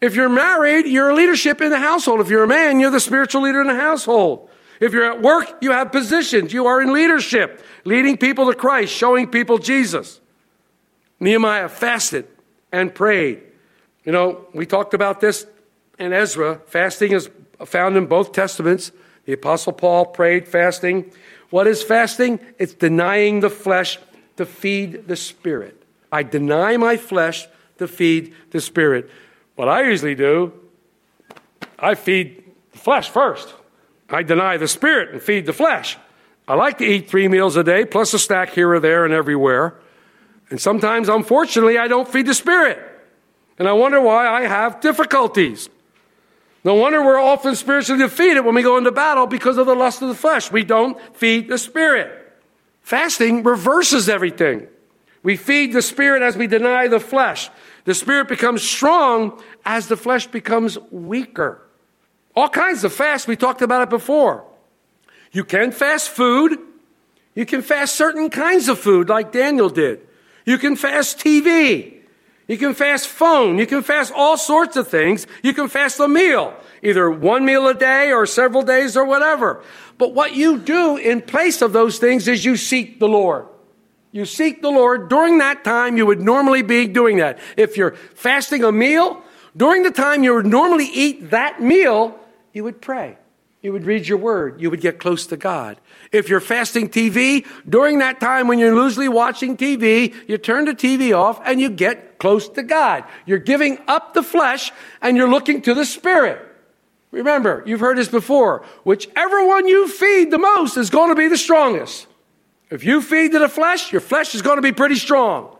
If 0.00 0.14
you're 0.14 0.28
married, 0.28 0.86
you're 0.86 1.10
a 1.10 1.14
leadership 1.14 1.60
in 1.60 1.70
the 1.70 1.78
household. 1.78 2.20
If 2.20 2.28
you're 2.28 2.44
a 2.44 2.48
man, 2.48 2.80
you're 2.80 2.90
the 2.90 3.00
spiritual 3.00 3.42
leader 3.42 3.60
in 3.60 3.66
the 3.66 3.74
household. 3.76 4.50
If 4.80 4.92
you're 4.92 5.10
at 5.10 5.22
work, 5.22 5.58
you 5.62 5.72
have 5.72 5.90
positions. 5.90 6.52
You 6.52 6.66
are 6.66 6.82
in 6.82 6.92
leadership, 6.92 7.64
leading 7.84 8.18
people 8.18 8.50
to 8.50 8.54
Christ, 8.54 8.92
showing 8.92 9.28
people 9.28 9.58
Jesus. 9.58 10.20
Nehemiah 11.18 11.68
fasted 11.68 12.26
and 12.72 12.94
prayed. 12.94 13.42
You 14.04 14.12
know, 14.12 14.46
we 14.52 14.66
talked 14.66 14.92
about 14.92 15.20
this 15.20 15.46
in 15.98 16.12
Ezra. 16.12 16.60
Fasting 16.66 17.12
is 17.12 17.30
found 17.64 17.96
in 17.96 18.06
both 18.06 18.32
Testaments. 18.32 18.92
The 19.24 19.32
Apostle 19.32 19.72
Paul 19.72 20.06
prayed 20.06 20.46
fasting. 20.46 21.10
What 21.50 21.66
is 21.66 21.82
fasting? 21.82 22.38
It's 22.58 22.74
denying 22.74 23.40
the 23.40 23.50
flesh 23.50 23.98
to 24.36 24.46
feed 24.46 25.08
the 25.08 25.16
spirit. 25.16 25.82
I 26.12 26.22
deny 26.22 26.76
my 26.76 26.96
flesh 26.96 27.46
to 27.78 27.88
feed 27.88 28.34
the 28.50 28.60
spirit. 28.60 29.10
What 29.54 29.68
I 29.68 29.82
usually 29.82 30.14
do, 30.14 30.52
I 31.78 31.94
feed 31.94 32.44
the 32.72 32.78
flesh 32.78 33.08
first. 33.08 33.52
I 34.08 34.22
deny 34.22 34.56
the 34.56 34.68
spirit 34.68 35.10
and 35.12 35.22
feed 35.22 35.46
the 35.46 35.52
flesh. 35.52 35.96
I 36.48 36.54
like 36.54 36.78
to 36.78 36.84
eat 36.84 37.08
three 37.08 37.28
meals 37.28 37.56
a 37.56 37.64
day, 37.64 37.84
plus 37.84 38.14
a 38.14 38.18
snack 38.18 38.50
here 38.50 38.72
or 38.72 38.80
there 38.80 39.04
and 39.04 39.12
everywhere. 39.12 39.74
And 40.48 40.60
sometimes, 40.60 41.08
unfortunately, 41.08 41.76
I 41.76 41.88
don't 41.88 42.08
feed 42.08 42.26
the 42.26 42.34
spirit. 42.34 42.78
And 43.58 43.66
I 43.66 43.72
wonder 43.72 44.00
why 44.00 44.28
I 44.28 44.42
have 44.42 44.80
difficulties. 44.80 45.68
No 46.62 46.74
wonder 46.74 47.04
we're 47.04 47.20
often 47.20 47.56
spiritually 47.56 48.00
defeated 48.00 48.40
when 48.40 48.54
we 48.54 48.62
go 48.62 48.76
into 48.76 48.92
battle 48.92 49.26
because 49.26 49.56
of 49.56 49.66
the 49.66 49.74
lust 49.74 50.02
of 50.02 50.08
the 50.08 50.14
flesh. 50.14 50.52
We 50.52 50.64
don't 50.64 50.98
feed 51.16 51.48
the 51.48 51.58
spirit. 51.58 52.25
Fasting 52.86 53.42
reverses 53.42 54.08
everything. 54.08 54.68
We 55.24 55.36
feed 55.36 55.72
the 55.72 55.82
spirit 55.82 56.22
as 56.22 56.36
we 56.36 56.46
deny 56.46 56.86
the 56.86 57.00
flesh. 57.00 57.50
The 57.84 57.94
spirit 57.94 58.28
becomes 58.28 58.62
strong 58.62 59.42
as 59.64 59.88
the 59.88 59.96
flesh 59.96 60.28
becomes 60.28 60.78
weaker. 60.92 61.60
All 62.36 62.48
kinds 62.48 62.84
of 62.84 62.92
fast, 62.92 63.26
we 63.26 63.34
talked 63.34 63.60
about 63.60 63.82
it 63.82 63.90
before. 63.90 64.44
You 65.32 65.42
can 65.42 65.72
fast 65.72 66.10
food. 66.10 66.60
You 67.34 67.44
can 67.44 67.62
fast 67.62 67.96
certain 67.96 68.30
kinds 68.30 68.68
of 68.68 68.78
food, 68.78 69.08
like 69.08 69.32
Daniel 69.32 69.68
did. 69.68 70.06
You 70.44 70.56
can 70.56 70.76
fast 70.76 71.18
TV. 71.18 71.96
You 72.46 72.56
can 72.56 72.74
fast 72.74 73.08
phone. 73.08 73.58
You 73.58 73.66
can 73.66 73.82
fast 73.82 74.12
all 74.14 74.36
sorts 74.36 74.76
of 74.76 74.86
things. 74.86 75.26
You 75.42 75.52
can 75.52 75.66
fast 75.66 75.98
a 75.98 76.06
meal, 76.06 76.54
either 76.84 77.10
one 77.10 77.44
meal 77.44 77.66
a 77.66 77.74
day 77.74 78.12
or 78.12 78.26
several 78.26 78.62
days 78.62 78.96
or 78.96 79.04
whatever. 79.04 79.64
But 79.98 80.14
what 80.14 80.34
you 80.34 80.58
do 80.58 80.96
in 80.96 81.22
place 81.22 81.62
of 81.62 81.72
those 81.72 81.98
things 81.98 82.28
is 82.28 82.44
you 82.44 82.56
seek 82.56 83.00
the 83.00 83.08
Lord. 83.08 83.46
You 84.12 84.24
seek 84.24 84.62
the 84.62 84.70
Lord. 84.70 85.08
During 85.08 85.38
that 85.38 85.64
time, 85.64 85.96
you 85.96 86.06
would 86.06 86.20
normally 86.20 86.62
be 86.62 86.86
doing 86.86 87.18
that. 87.18 87.38
If 87.56 87.76
you're 87.76 87.92
fasting 88.14 88.64
a 88.64 88.72
meal, 88.72 89.22
during 89.56 89.82
the 89.82 89.90
time 89.90 90.22
you 90.22 90.34
would 90.34 90.46
normally 90.46 90.86
eat 90.86 91.30
that 91.30 91.62
meal, 91.62 92.18
you 92.52 92.64
would 92.64 92.80
pray. 92.80 93.18
You 93.62 93.72
would 93.72 93.84
read 93.84 94.06
your 94.06 94.18
word. 94.18 94.60
You 94.60 94.70
would 94.70 94.80
get 94.80 95.00
close 95.00 95.26
to 95.26 95.36
God. 95.36 95.78
If 96.12 96.28
you're 96.28 96.40
fasting 96.40 96.88
TV, 96.88 97.44
during 97.68 97.98
that 97.98 98.20
time 98.20 98.48
when 98.48 98.58
you're 98.58 98.74
loosely 98.74 99.08
watching 99.08 99.56
TV, 99.56 100.14
you 100.28 100.38
turn 100.38 100.66
the 100.66 100.74
TV 100.74 101.12
off 101.16 101.40
and 101.44 101.60
you 101.60 101.68
get 101.68 102.18
close 102.18 102.48
to 102.50 102.62
God. 102.62 103.04
You're 103.24 103.38
giving 103.38 103.78
up 103.88 104.14
the 104.14 104.22
flesh 104.22 104.72
and 105.02 105.16
you're 105.16 105.28
looking 105.28 105.62
to 105.62 105.74
the 105.74 105.84
Spirit. 105.84 106.45
Remember, 107.16 107.62
you've 107.64 107.80
heard 107.80 107.96
this 107.96 108.08
before. 108.08 108.62
Whichever 108.84 109.46
one 109.46 109.66
you 109.66 109.88
feed 109.88 110.30
the 110.30 110.38
most 110.38 110.76
is 110.76 110.90
going 110.90 111.08
to 111.08 111.14
be 111.14 111.28
the 111.28 111.38
strongest. 111.38 112.06
If 112.68 112.84
you 112.84 113.00
feed 113.00 113.32
to 113.32 113.38
the 113.38 113.48
flesh, 113.48 113.90
your 113.90 114.02
flesh 114.02 114.34
is 114.34 114.42
going 114.42 114.56
to 114.56 114.62
be 114.62 114.72
pretty 114.72 114.96
strong. 114.96 115.56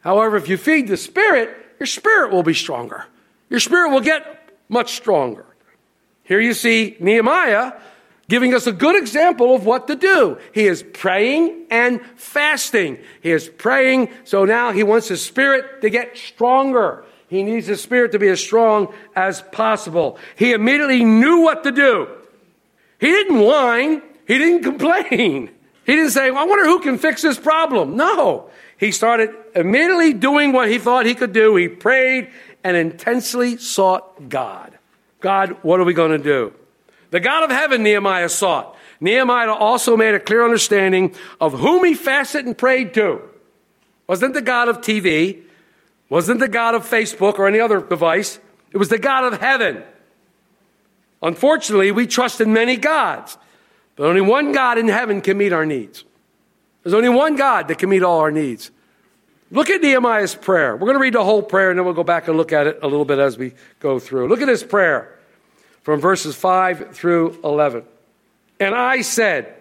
However, 0.00 0.36
if 0.36 0.48
you 0.50 0.58
feed 0.58 0.88
the 0.88 0.98
spirit, 0.98 1.56
your 1.78 1.86
spirit 1.86 2.30
will 2.30 2.42
be 2.42 2.52
stronger. 2.52 3.06
Your 3.48 3.60
spirit 3.60 3.90
will 3.90 4.00
get 4.00 4.50
much 4.68 4.94
stronger. 4.94 5.46
Here 6.24 6.40
you 6.40 6.52
see 6.52 6.96
Nehemiah 7.00 7.72
giving 8.28 8.54
us 8.54 8.66
a 8.66 8.72
good 8.72 8.96
example 8.96 9.54
of 9.54 9.64
what 9.64 9.86
to 9.86 9.96
do. 9.96 10.38
He 10.52 10.66
is 10.66 10.82
praying 10.82 11.66
and 11.70 12.00
fasting. 12.16 12.98
He 13.22 13.30
is 13.30 13.48
praying, 13.48 14.10
so 14.24 14.44
now 14.44 14.72
he 14.72 14.82
wants 14.82 15.08
his 15.08 15.24
spirit 15.24 15.80
to 15.80 15.88
get 15.88 16.18
stronger. 16.18 17.04
He 17.32 17.42
needs 17.42 17.66
his 17.66 17.80
spirit 17.80 18.12
to 18.12 18.18
be 18.18 18.28
as 18.28 18.40
strong 18.40 18.92
as 19.16 19.40
possible. 19.40 20.18
He 20.36 20.52
immediately 20.52 21.02
knew 21.02 21.40
what 21.40 21.64
to 21.64 21.72
do. 21.72 22.06
He 23.00 23.06
didn't 23.06 23.40
whine, 23.40 24.02
he 24.26 24.36
didn't 24.36 24.62
complain. 24.70 25.50
He 25.86 25.96
didn't 25.96 26.10
say, 26.10 26.28
I 26.28 26.44
wonder 26.44 26.66
who 26.66 26.80
can 26.80 26.98
fix 26.98 27.22
this 27.22 27.38
problem. 27.38 27.96
No. 27.96 28.50
He 28.76 28.92
started 28.92 29.30
immediately 29.54 30.12
doing 30.12 30.52
what 30.52 30.68
he 30.68 30.78
thought 30.78 31.06
he 31.06 31.14
could 31.14 31.32
do. 31.32 31.56
He 31.56 31.68
prayed 31.68 32.30
and 32.62 32.76
intensely 32.76 33.56
sought 33.56 34.28
God. 34.28 34.76
God, 35.20 35.56
what 35.62 35.80
are 35.80 35.84
we 35.84 35.94
going 35.94 36.12
to 36.12 36.22
do? 36.22 36.52
The 37.12 37.20
God 37.20 37.44
of 37.44 37.50
heaven, 37.50 37.82
Nehemiah 37.82 38.28
sought. 38.28 38.76
Nehemiah 39.00 39.52
also 39.52 39.96
made 39.96 40.14
a 40.14 40.20
clear 40.20 40.44
understanding 40.44 41.14
of 41.40 41.54
whom 41.54 41.82
he 41.82 41.94
fasted 41.94 42.44
and 42.44 42.58
prayed 42.58 42.92
to. 42.92 43.22
Wasn't 44.06 44.34
the 44.34 44.42
God 44.42 44.68
of 44.68 44.82
TV, 44.82 45.44
wasn't 46.12 46.40
the 46.40 46.48
God 46.48 46.74
of 46.74 46.86
Facebook 46.86 47.38
or 47.38 47.48
any 47.48 47.58
other 47.58 47.80
device. 47.80 48.38
It 48.70 48.76
was 48.76 48.90
the 48.90 48.98
God 48.98 49.32
of 49.32 49.40
heaven. 49.40 49.82
Unfortunately, 51.22 51.90
we 51.90 52.06
trust 52.06 52.38
in 52.38 52.52
many 52.52 52.76
gods, 52.76 53.38
but 53.96 54.04
only 54.04 54.20
one 54.20 54.52
God 54.52 54.76
in 54.76 54.88
heaven 54.88 55.22
can 55.22 55.38
meet 55.38 55.54
our 55.54 55.64
needs. 55.64 56.04
There's 56.82 56.92
only 56.92 57.08
one 57.08 57.36
God 57.36 57.68
that 57.68 57.78
can 57.78 57.88
meet 57.88 58.02
all 58.02 58.20
our 58.20 58.30
needs. 58.30 58.70
Look 59.50 59.70
at 59.70 59.80
Nehemiah's 59.80 60.34
prayer. 60.34 60.76
We're 60.76 60.84
going 60.84 60.96
to 60.96 61.00
read 61.00 61.14
the 61.14 61.24
whole 61.24 61.42
prayer 61.42 61.70
and 61.70 61.78
then 61.78 61.86
we'll 61.86 61.94
go 61.94 62.04
back 62.04 62.28
and 62.28 62.36
look 62.36 62.52
at 62.52 62.66
it 62.66 62.80
a 62.82 62.86
little 62.86 63.06
bit 63.06 63.18
as 63.18 63.38
we 63.38 63.54
go 63.80 63.98
through. 63.98 64.28
Look 64.28 64.42
at 64.42 64.48
his 64.48 64.62
prayer 64.62 65.18
from 65.80 65.98
verses 65.98 66.36
5 66.36 66.94
through 66.94 67.40
11. 67.42 67.84
And 68.60 68.74
I 68.74 69.00
said, 69.00 69.54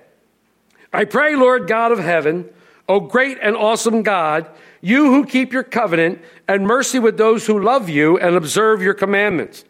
I 0.92 1.06
pray, 1.06 1.38
Lord 1.38 1.70
God 1.70 1.94
of 1.94 2.00
heaven, 2.00 2.50
O 2.88 3.00
great 3.00 3.38
and 3.42 3.56
awesome 3.56 4.04
God, 4.04 4.48
you 4.82 5.12
who 5.12 5.26
keep 5.26 5.54
your 5.54 5.64
covenant 5.64 6.22
and 6.48 6.66
mercy 6.66 7.00
with 7.00 7.18
those 7.18 7.46
who 7.46 7.62
love 7.62 7.90
you 7.90 8.18
and 8.18 8.36
observe 8.36 8.82
your 8.82 8.94
commandments. 8.94 9.64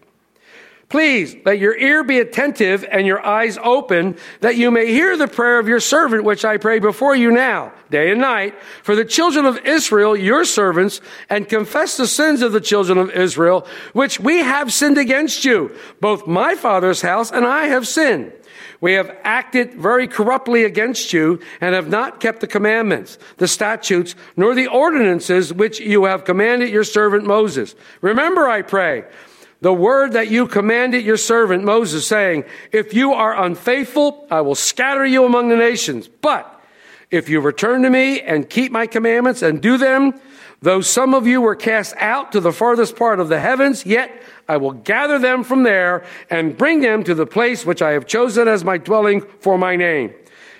Please 0.91 1.38
let 1.46 1.58
your 1.58 1.74
ear 1.77 2.03
be 2.03 2.20
attentive 2.20 2.84
and 2.91 3.08
your 3.08 3.25
eyes 3.25 3.58
open 3.63 4.18
that 4.41 4.58
you 4.58 4.70
may 4.70 4.88
hear 4.88 5.15
the 5.15 5.27
prayer 5.27 5.58
of 5.58 5.70
your 5.70 5.80
servant, 5.80 6.25
which 6.25 6.44
I 6.44 6.58
pray 6.58 6.80
before 6.80 7.15
you 7.15 7.32
now, 7.32 7.72
day 7.89 8.12
and 8.12 8.20
night, 8.20 8.62
for 8.84 8.94
the 8.94 9.06
children 9.06 9.46
of 9.46 9.58
Israel, 9.60 10.18
your 10.18 10.44
servants, 10.44 11.00
and 11.30 11.48
confess 11.48 11.96
the 11.96 12.08
sins 12.08 12.41
of 12.41 12.51
the 12.51 12.60
children 12.60 12.98
of 12.98 13.10
Israel, 13.10 13.65
which 13.94 14.20
we 14.20 14.39
have 14.39 14.74
sinned 14.74 14.98
against 14.98 15.46
you. 15.46 15.74
Both 16.01 16.27
my 16.27 16.56
father's 16.56 17.01
house 17.01 17.32
and 17.32 17.46
I 17.46 17.68
have 17.68 17.88
sinned. 17.88 18.34
We 18.80 18.94
have 18.94 19.15
acted 19.24 19.74
very 19.74 20.08
corruptly 20.08 20.63
against 20.63 21.13
you 21.13 21.39
and 21.60 21.75
have 21.75 21.89
not 21.89 22.20
kept 22.20 22.39
the 22.39 22.48
commandments, 22.48 23.18
the 23.38 23.48
statutes, 23.48 24.15
nor 24.36 24.56
the 24.56 24.68
ordinances 24.68 25.53
which 25.53 25.80
you 25.80 26.06
have 26.06 26.25
commanded 26.25 26.70
your 26.70 26.84
servant 26.84 27.25
Moses. 27.25 27.75
Remember, 28.01 28.48
I 28.48 28.62
pray, 28.62 29.06
the 29.62 29.74
word 29.74 30.13
that 30.13 30.30
you 30.30 30.48
commanded 30.48 31.06
your 31.06 31.18
servant 31.18 31.63
Moses, 31.63 32.08
saying, 32.08 32.46
If 32.72 32.94
you 32.94 33.13
are 33.13 33.44
unfaithful, 33.44 34.25
I 34.32 34.41
will 34.41 34.56
scatter 34.56 35.06
you 35.06 35.25
among 35.25 35.50
the 35.50 35.56
nations. 35.56 36.08
But 36.08 36.62
if 37.12 37.30
you 37.30 37.41
return 37.41 37.84
to 37.84 37.89
me 37.89 38.22
and 38.22 38.50
keep 38.50 38.72
my 38.72 38.88
commandments 38.88 39.41
and 39.41 39.62
do 39.62 39.77
them, 39.77 40.20
though 40.62 40.82
some 40.82 41.13
of 41.13 41.27
you 41.27 41.41
were 41.41 41.56
cast 41.56 41.96
out 41.98 42.32
to 42.32 42.39
the 42.39 42.53
farthest 42.53 42.96
part 42.96 43.20
of 43.20 43.30
the 43.30 43.39
heavens, 43.39 43.86
yet 43.86 44.12
I 44.48 44.58
will 44.58 44.72
gather 44.72 45.18
them 45.18 45.44
from 45.44 45.63
there 45.63 46.06
and 46.30 46.58
bring 46.58 46.82
them 46.82 47.03
to 47.03 47.15
the 47.15 47.25
place 47.25 47.65
which 47.65 47.82
I 47.82 47.91
have 47.91 48.06
chosen 48.06 48.48
as 48.48 48.63
my 48.63 48.77
dwelling 48.77 49.22
for 49.39 49.58
my 49.58 49.75
name. 49.75 50.13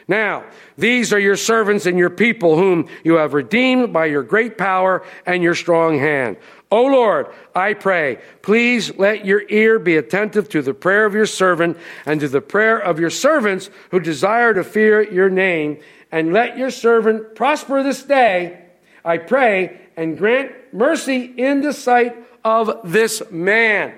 Now, 0.08 0.43
these 0.77 1.13
are 1.13 1.20
your 1.20 1.38
servants 1.38 1.86
and 1.86 1.98
your 1.98 2.10
people 2.10 2.58
whom 2.58 2.89
you 3.03 3.13
have 3.15 3.34
redeemed 3.34 3.93
by 3.93 4.08
your 4.08 4.24
great 4.24 4.58
power 4.58 5.03
and 5.25 5.43
your 5.43 5.55
strong 5.55 6.00
hand. 6.00 6.38
O 6.72 6.86
Lord, 6.86 7.27
I 7.53 7.74
pray, 7.74 8.20
please 8.41 8.98
let 8.98 9.25
your 9.25 9.43
ear 9.50 9.77
be 9.77 9.98
attentive 9.98 10.50
to 10.50 10.62
the 10.62 10.74
prayer 10.74 11.05
of 11.05 11.13
your 11.13 11.25
servant 11.25 11.77
and 12.05 12.20
to 12.22 12.27
the 12.27 12.41
prayer 12.41 12.77
of 12.77 13.00
your 13.00 13.10
servants 13.10 13.70
who 13.91 14.00
desire 14.00 14.53
to 14.53 14.63
fear 14.63 15.01
your 15.01 15.29
name, 15.29 15.79
and 16.12 16.34
let 16.34 16.58
your 16.58 16.72
servant 16.72 17.36
prosper 17.36 17.84
this 17.84 18.03
day, 18.03 18.58
I 19.03 19.17
pray, 19.17 19.79
and 20.01 20.17
grant 20.17 20.51
mercy 20.74 21.31
in 21.38 21.62
the 21.62 21.72
sight 21.72 22.15
of 22.43 22.79
this 22.84 23.22
man. 23.29 23.93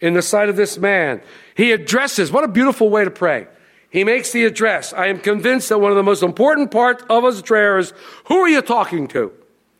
In 0.00 0.14
the 0.14 0.22
sight 0.22 0.48
of 0.48 0.54
this 0.54 0.78
man. 0.78 1.20
He 1.56 1.72
addresses, 1.72 2.30
what 2.30 2.44
a 2.44 2.48
beautiful 2.48 2.90
way 2.90 3.04
to 3.04 3.10
pray. 3.10 3.48
He 3.90 4.04
makes 4.04 4.30
the 4.30 4.44
address. 4.44 4.92
I 4.92 5.08
am 5.08 5.18
convinced 5.18 5.68
that 5.70 5.80
one 5.80 5.90
of 5.90 5.96
the 5.96 6.04
most 6.04 6.22
important 6.22 6.70
parts 6.70 7.02
of 7.10 7.24
his 7.24 7.42
prayer 7.42 7.76
is 7.78 7.92
who 8.26 8.36
are 8.36 8.48
you 8.48 8.62
talking 8.62 9.08
to? 9.08 9.32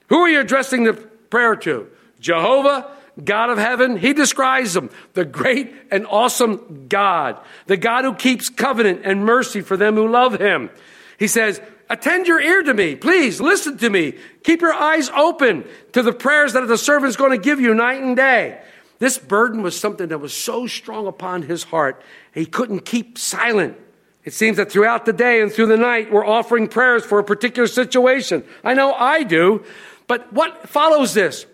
Who 0.08 0.18
are 0.18 0.28
you 0.28 0.40
addressing 0.40 0.82
the 0.82 0.94
prayer 0.94 1.54
to? 1.54 1.88
Jehovah, 2.18 2.90
God 3.22 3.50
of 3.50 3.58
heaven, 3.58 3.98
he 3.98 4.14
describes 4.14 4.74
him, 4.74 4.90
the 5.12 5.24
great 5.24 5.72
and 5.92 6.06
awesome 6.08 6.86
God, 6.88 7.38
the 7.66 7.76
God 7.76 8.04
who 8.04 8.14
keeps 8.14 8.48
covenant 8.48 9.02
and 9.04 9.24
mercy 9.24 9.60
for 9.60 9.76
them 9.76 9.94
who 9.94 10.08
love 10.08 10.40
him. 10.40 10.70
He 11.18 11.28
says, 11.28 11.60
Attend 11.88 12.26
your 12.26 12.40
ear 12.40 12.62
to 12.62 12.74
me. 12.74 12.96
Please 12.96 13.40
listen 13.40 13.78
to 13.78 13.90
me. 13.90 14.14
Keep 14.42 14.60
your 14.60 14.74
eyes 14.74 15.08
open 15.10 15.64
to 15.92 16.02
the 16.02 16.12
prayers 16.12 16.52
that 16.54 16.66
the 16.66 16.78
servant 16.78 17.10
is 17.10 17.16
going 17.16 17.30
to 17.30 17.38
give 17.38 17.60
you 17.60 17.74
night 17.74 18.02
and 18.02 18.16
day. 18.16 18.60
This 18.98 19.18
burden 19.18 19.62
was 19.62 19.78
something 19.78 20.08
that 20.08 20.18
was 20.18 20.34
so 20.34 20.66
strong 20.66 21.06
upon 21.06 21.42
his 21.42 21.64
heart, 21.64 22.02
he 22.32 22.46
couldn't 22.46 22.80
keep 22.80 23.18
silent. 23.18 23.76
It 24.24 24.32
seems 24.32 24.56
that 24.56 24.72
throughout 24.72 25.06
the 25.06 25.12
day 25.12 25.40
and 25.40 25.52
through 25.52 25.66
the 25.66 25.76
night, 25.76 26.10
we're 26.10 26.26
offering 26.26 26.66
prayers 26.66 27.04
for 27.04 27.20
a 27.20 27.24
particular 27.24 27.68
situation. 27.68 28.42
I 28.64 28.74
know 28.74 28.92
I 28.92 29.22
do. 29.22 29.64
But 30.08 30.32
what 30.32 30.68
follows 30.68 31.14
this? 31.14 31.46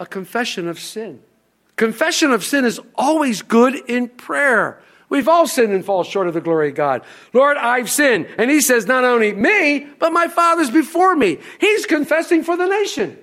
A 0.00 0.06
confession 0.06 0.66
of 0.66 0.80
sin. 0.80 1.22
Confession 1.76 2.32
of 2.32 2.42
sin 2.42 2.64
is 2.64 2.80
always 2.96 3.42
good 3.42 3.76
in 3.88 4.08
prayer. 4.08 4.82
We've 5.08 5.28
all 5.28 5.46
sinned 5.46 5.72
and 5.72 5.84
fall 5.84 6.02
short 6.02 6.26
of 6.26 6.34
the 6.34 6.40
glory 6.40 6.70
of 6.70 6.74
God. 6.74 7.02
Lord, 7.32 7.56
I've 7.56 7.90
sinned. 7.90 8.26
And 8.38 8.50
he 8.50 8.60
says, 8.60 8.86
not 8.86 9.04
only 9.04 9.32
me, 9.32 9.86
but 9.98 10.12
my 10.12 10.26
father's 10.26 10.70
before 10.70 11.14
me. 11.14 11.38
He's 11.60 11.86
confessing 11.86 12.42
for 12.42 12.56
the 12.56 12.66
nation. 12.66 13.16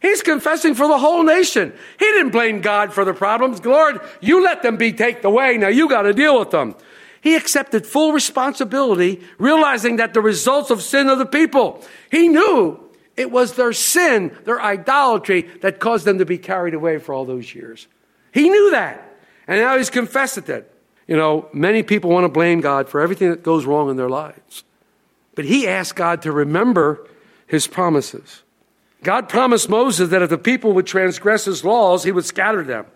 He's 0.00 0.22
confessing 0.22 0.74
for 0.74 0.88
the 0.88 0.98
whole 0.98 1.22
nation. 1.22 1.74
He 1.98 2.06
didn't 2.06 2.32
blame 2.32 2.62
God 2.62 2.94
for 2.94 3.04
the 3.04 3.12
problems. 3.12 3.62
Lord, 3.64 4.00
you 4.22 4.42
let 4.42 4.62
them 4.62 4.78
be 4.78 4.94
taken 4.94 5.26
away. 5.26 5.58
Now 5.58 5.68
you 5.68 5.90
got 5.90 6.02
to 6.02 6.14
deal 6.14 6.38
with 6.38 6.52
them. 6.52 6.74
He 7.20 7.36
accepted 7.36 7.86
full 7.86 8.12
responsibility, 8.12 9.20
realizing 9.38 9.96
that 9.96 10.14
the 10.14 10.22
results 10.22 10.70
of 10.70 10.80
sin 10.80 11.10
of 11.10 11.18
the 11.18 11.26
people. 11.26 11.84
He 12.10 12.28
knew 12.28 12.80
it 13.14 13.30
was 13.30 13.56
their 13.56 13.74
sin, 13.74 14.34
their 14.44 14.58
idolatry, 14.58 15.42
that 15.60 15.80
caused 15.80 16.06
them 16.06 16.16
to 16.16 16.24
be 16.24 16.38
carried 16.38 16.72
away 16.72 16.96
for 16.96 17.12
all 17.12 17.26
those 17.26 17.54
years. 17.54 17.86
He 18.32 18.48
knew 18.48 18.70
that. 18.70 19.18
And 19.46 19.60
now 19.60 19.76
he's 19.76 19.90
confessed 19.90 20.48
it. 20.48 20.74
You 21.10 21.16
know, 21.16 21.48
many 21.52 21.82
people 21.82 22.08
want 22.08 22.22
to 22.22 22.28
blame 22.28 22.60
God 22.60 22.88
for 22.88 23.00
everything 23.00 23.30
that 23.30 23.42
goes 23.42 23.66
wrong 23.66 23.90
in 23.90 23.96
their 23.96 24.08
lives. 24.08 24.62
But 25.34 25.44
he 25.44 25.66
asked 25.66 25.96
God 25.96 26.22
to 26.22 26.30
remember 26.30 27.04
his 27.48 27.66
promises. 27.66 28.44
God 29.02 29.28
promised 29.28 29.68
Moses 29.68 30.10
that 30.10 30.22
if 30.22 30.30
the 30.30 30.38
people 30.38 30.72
would 30.72 30.86
transgress 30.86 31.46
his 31.46 31.64
laws, 31.64 32.04
he 32.04 32.12
would 32.12 32.24
scatter 32.24 32.62
them. 32.62 32.86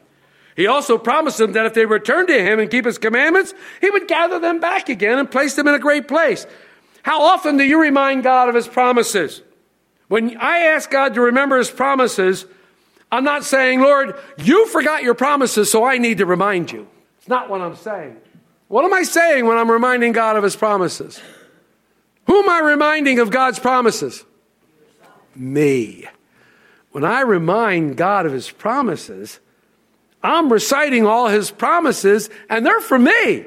He 0.55 0.69
also 0.69 0.97
promised 0.97 1.39
them 1.39 1.55
that 1.55 1.67
if 1.67 1.75
they 1.75 1.87
returned 1.87 2.29
to 2.29 2.41
him 2.41 2.61
and 2.61 2.71
keep 2.71 2.85
his 2.85 2.99
commandments, 2.99 3.53
he 3.81 3.91
would 3.91 4.07
gather 4.07 4.39
them 4.39 4.61
back 4.61 4.89
again 4.89 5.19
and 5.19 5.29
place 5.29 5.57
them 5.57 5.67
in 5.67 5.75
a 5.75 5.81
great 5.81 6.07
place. 6.07 6.47
How 7.03 7.21
often 7.21 7.57
do 7.57 7.65
you 7.65 7.81
remind 7.81 8.23
God 8.23 8.49
of 8.49 8.55
his 8.55 8.69
promises? 8.69 9.43
When 10.07 10.37
I 10.37 10.59
ask 10.59 10.89
God 10.89 11.15
to 11.15 11.21
remember 11.21 11.59
his 11.59 11.71
promises, 11.71 12.47
I'm 13.11 13.25
not 13.25 13.43
saying, 13.43 13.81
Lord, 13.81 14.15
you 14.39 14.69
forgot 14.69 15.03
your 15.03 15.15
promises, 15.15 15.69
so 15.73 15.83
I 15.83 15.99
need 15.99 16.19
to 16.19 16.27
remind 16.27 16.71
you. 16.71 16.87
It's 17.25 17.29
not 17.31 17.49
what 17.49 17.63
I'm 17.63 17.75
saying. 17.75 18.19
What 18.69 18.85
am 18.85 18.93
I 18.93 19.03
saying 19.03 19.47
when 19.47 19.57
I'm 19.57 19.71
reminding 19.71 20.13
God 20.13 20.37
of 20.37 20.45
his 20.45 20.57
promises? 20.57 21.23
Who 22.27 22.41
am 22.41 22.51
I 22.51 22.59
reminding 22.59 23.19
of 23.19 23.31
God's 23.31 23.59
promises? 23.59 24.27
Me. 25.35 26.07
When 26.93 27.03
I 27.03 27.23
remind 27.23 27.97
God 27.97 28.27
of 28.27 28.33
his 28.33 28.51
promises, 28.51 29.41
I'm 30.23 30.53
reciting 30.53 31.07
all 31.07 31.29
his 31.29 31.51
promises, 31.51 32.29
and 32.51 32.67
they're 32.67 32.83
for 32.83 32.99
me. 32.99 33.47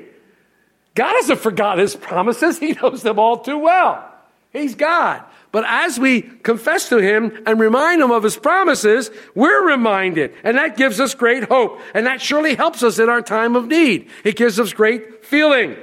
God 0.95 1.13
hasn't 1.13 1.39
forgot 1.39 1.77
his 1.77 1.95
promises, 1.95 2.57
he 2.59 2.71
knows 2.71 3.03
them 3.03 3.19
all 3.19 3.37
too 3.37 3.59
well. 3.59 4.11
He's 4.51 4.73
God. 4.73 5.23
But 5.51 5.65
as 5.67 5.99
we 5.99 6.21
confess 6.21 6.89
to 6.89 6.97
him 6.97 7.41
and 7.45 7.59
remind 7.59 8.01
him 8.01 8.11
of 8.11 8.23
his 8.23 8.37
promises, 8.37 9.09
we're 9.33 9.65
reminded. 9.65 10.33
And 10.43 10.57
that 10.57 10.77
gives 10.77 10.99
us 10.99 11.15
great 11.15 11.45
hope. 11.45 11.79
And 11.93 12.05
that 12.05 12.21
surely 12.21 12.55
helps 12.55 12.83
us 12.83 12.99
in 12.99 13.09
our 13.09 13.21
time 13.21 13.55
of 13.55 13.67
need. 13.67 14.09
It 14.23 14.35
gives 14.35 14.59
us 14.59 14.73
great 14.73 15.25
feeling. 15.25 15.77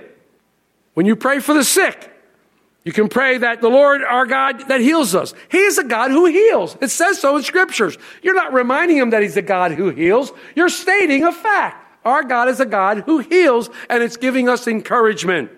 When 0.92 1.06
you 1.06 1.16
pray 1.16 1.40
for 1.40 1.54
the 1.54 1.64
sick, 1.64 2.10
you 2.84 2.92
can 2.92 3.08
pray 3.08 3.38
that 3.38 3.62
the 3.62 3.70
Lord 3.70 4.02
our 4.02 4.26
God 4.26 4.68
that 4.68 4.80
heals 4.80 5.14
us. 5.14 5.32
He 5.50 5.58
is 5.58 5.78
a 5.78 5.84
God 5.84 6.10
who 6.10 6.26
heals. 6.26 6.76
It 6.82 6.90
says 6.90 7.18
so 7.18 7.36
in 7.36 7.42
scriptures. 7.42 7.96
You're 8.22 8.34
not 8.34 8.52
reminding 8.52 8.98
him 8.98 9.10
that 9.10 9.22
he's 9.22 9.38
a 9.38 9.42
God 9.42 9.72
who 9.72 9.88
heals. 9.88 10.32
You're 10.54 10.68
stating 10.68 11.24
a 11.24 11.32
fact. 11.32 11.80
Our 12.04 12.22
God 12.22 12.48
is 12.48 12.60
a 12.60 12.66
God 12.66 12.98
who 13.06 13.20
heals 13.20 13.70
and 13.88 14.02
it's 14.02 14.18
giving 14.18 14.50
us 14.50 14.68
encouragement. 14.68 15.50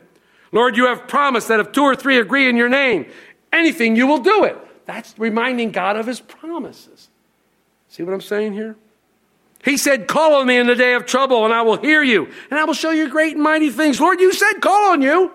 Lord, 0.52 0.76
you 0.76 0.86
have 0.86 1.08
promised 1.08 1.48
that 1.48 1.58
if 1.58 1.72
two 1.72 1.82
or 1.82 1.96
three 1.96 2.18
agree 2.18 2.48
in 2.48 2.56
your 2.56 2.68
name, 2.68 3.06
anything 3.52 3.96
you 3.96 4.06
will 4.06 4.20
do 4.20 4.44
it. 4.44 4.56
That's 4.86 5.14
reminding 5.18 5.72
God 5.72 5.96
of 5.96 6.06
his 6.06 6.20
promises. 6.20 7.08
See 7.88 8.02
what 8.02 8.14
I'm 8.14 8.20
saying 8.20 8.52
here? 8.52 8.76
He 9.64 9.76
said, 9.76 10.06
Call 10.06 10.34
on 10.34 10.46
me 10.46 10.56
in 10.56 10.66
the 10.66 10.74
day 10.74 10.94
of 10.94 11.06
trouble, 11.06 11.44
and 11.44 11.52
I 11.52 11.62
will 11.62 11.76
hear 11.76 12.02
you, 12.02 12.28
and 12.50 12.58
I 12.58 12.64
will 12.64 12.74
show 12.74 12.90
you 12.90 13.08
great 13.08 13.34
and 13.34 13.42
mighty 13.42 13.70
things. 13.70 14.00
Lord, 14.00 14.20
you 14.20 14.32
said, 14.32 14.60
Call 14.60 14.92
on 14.92 15.02
you. 15.02 15.32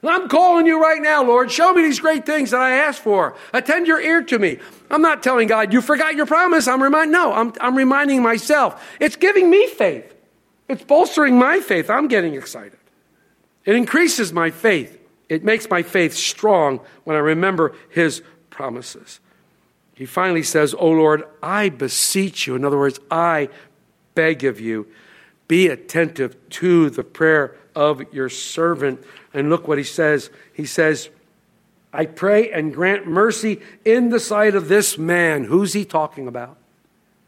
And 0.00 0.10
I'm 0.10 0.28
calling 0.28 0.66
you 0.66 0.80
right 0.80 1.02
now, 1.02 1.24
Lord. 1.24 1.50
Show 1.50 1.72
me 1.72 1.82
these 1.82 1.98
great 1.98 2.24
things 2.24 2.52
that 2.52 2.60
I 2.60 2.70
asked 2.70 3.00
for. 3.00 3.34
Attend 3.52 3.88
your 3.88 4.00
ear 4.00 4.22
to 4.22 4.38
me. 4.38 4.58
I'm 4.90 5.02
not 5.02 5.24
telling 5.24 5.48
God, 5.48 5.72
you 5.72 5.80
forgot 5.80 6.14
your 6.14 6.26
promise. 6.26 6.68
I'm 6.68 6.82
reminding, 6.82 7.12
no, 7.12 7.32
I'm, 7.32 7.52
I'm 7.60 7.76
reminding 7.76 8.22
myself. 8.22 8.96
It's 9.00 9.16
giving 9.16 9.50
me 9.50 9.66
faith. 9.66 10.14
It's 10.68 10.84
bolstering 10.84 11.36
my 11.36 11.58
faith. 11.60 11.90
I'm 11.90 12.06
getting 12.06 12.34
excited. 12.34 12.78
It 13.64 13.74
increases 13.74 14.32
my 14.32 14.50
faith. 14.50 14.97
It 15.28 15.44
makes 15.44 15.68
my 15.68 15.82
faith 15.82 16.14
strong 16.14 16.80
when 17.04 17.16
I 17.16 17.20
remember 17.20 17.74
his 17.90 18.22
promises. 18.50 19.20
He 19.94 20.06
finally 20.06 20.42
says, 20.42 20.74
O 20.74 20.88
Lord, 20.88 21.24
I 21.42 21.68
beseech 21.68 22.46
you. 22.46 22.54
In 22.54 22.64
other 22.64 22.78
words, 22.78 23.00
I 23.10 23.48
beg 24.14 24.44
of 24.44 24.60
you, 24.60 24.86
be 25.48 25.68
attentive 25.68 26.36
to 26.50 26.90
the 26.90 27.04
prayer 27.04 27.56
of 27.74 28.02
your 28.12 28.28
servant. 28.28 29.02
And 29.34 29.50
look 29.50 29.68
what 29.68 29.78
he 29.78 29.84
says. 29.84 30.30
He 30.52 30.66
says, 30.66 31.10
I 31.92 32.06
pray 32.06 32.50
and 32.50 32.74
grant 32.74 33.06
mercy 33.06 33.60
in 33.84 34.10
the 34.10 34.20
sight 34.20 34.54
of 34.54 34.68
this 34.68 34.98
man. 34.98 35.44
Who's 35.44 35.72
he 35.72 35.84
talking 35.84 36.28
about? 36.28 36.56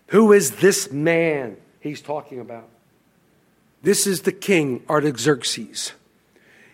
Who 0.08 0.32
is 0.32 0.56
this 0.56 0.90
man 0.90 1.56
he's 1.80 2.00
talking 2.00 2.40
about? 2.40 2.68
This 3.82 4.06
is 4.06 4.22
the 4.22 4.32
king, 4.32 4.82
Artaxerxes. 4.88 5.92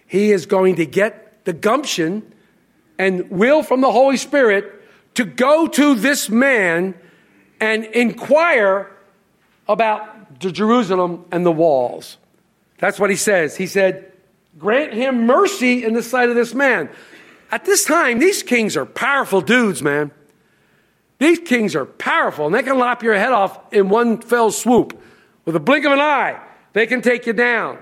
He 0.06 0.30
is 0.30 0.46
going 0.46 0.76
to 0.76 0.86
get 0.86 1.44
the 1.44 1.52
gumption 1.52 2.32
and 2.98 3.30
will 3.30 3.62
from 3.62 3.80
the 3.80 3.90
Holy 3.90 4.16
Spirit 4.16 4.72
to 5.14 5.24
go 5.24 5.66
to 5.66 5.94
this 5.94 6.28
man 6.28 6.94
and 7.60 7.84
inquire 7.84 8.90
about 9.68 10.38
Jerusalem 10.38 11.24
and 11.32 11.44
the 11.44 11.52
walls. 11.52 12.18
That's 12.78 13.00
what 13.00 13.10
he 13.10 13.16
says. 13.16 13.56
He 13.56 13.66
said, 13.66 14.12
Grant 14.58 14.92
him 14.92 15.26
mercy 15.26 15.84
in 15.84 15.94
the 15.94 16.02
sight 16.02 16.28
of 16.28 16.34
this 16.34 16.54
man. 16.54 16.88
At 17.50 17.64
this 17.64 17.84
time, 17.84 18.18
these 18.18 18.42
kings 18.42 18.76
are 18.76 18.86
powerful 18.86 19.40
dudes, 19.40 19.82
man. 19.82 20.10
These 21.18 21.40
kings 21.40 21.74
are 21.74 21.86
powerful, 21.86 22.46
and 22.46 22.54
they 22.54 22.62
can 22.62 22.78
lop 22.78 23.02
your 23.02 23.14
head 23.14 23.32
off 23.32 23.58
in 23.72 23.88
one 23.88 24.20
fell 24.20 24.50
swoop. 24.50 25.00
With 25.44 25.56
a 25.56 25.60
blink 25.60 25.84
of 25.84 25.92
an 25.92 26.00
eye, 26.00 26.40
they 26.72 26.86
can 26.86 27.00
take 27.00 27.26
you 27.26 27.32
down. 27.32 27.78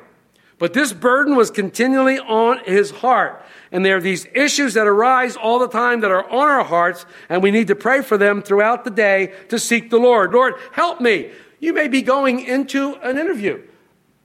But 0.58 0.72
this 0.72 0.92
burden 0.92 1.36
was 1.36 1.50
continually 1.50 2.18
on 2.18 2.60
his 2.64 2.90
heart. 2.90 3.44
And 3.72 3.84
there 3.84 3.96
are 3.96 4.00
these 4.00 4.26
issues 4.34 4.74
that 4.74 4.86
arise 4.86 5.36
all 5.36 5.58
the 5.58 5.68
time 5.68 6.00
that 6.00 6.10
are 6.12 6.24
on 6.30 6.48
our 6.48 6.62
hearts, 6.62 7.06
and 7.28 7.42
we 7.42 7.50
need 7.50 7.66
to 7.68 7.74
pray 7.74 8.02
for 8.02 8.16
them 8.16 8.40
throughout 8.40 8.84
the 8.84 8.90
day 8.90 9.34
to 9.48 9.58
seek 9.58 9.90
the 9.90 9.98
Lord. 9.98 10.32
Lord, 10.32 10.54
help 10.72 11.00
me. 11.00 11.32
You 11.58 11.72
may 11.72 11.88
be 11.88 12.02
going 12.02 12.40
into 12.40 12.94
an 13.02 13.18
interview. 13.18 13.62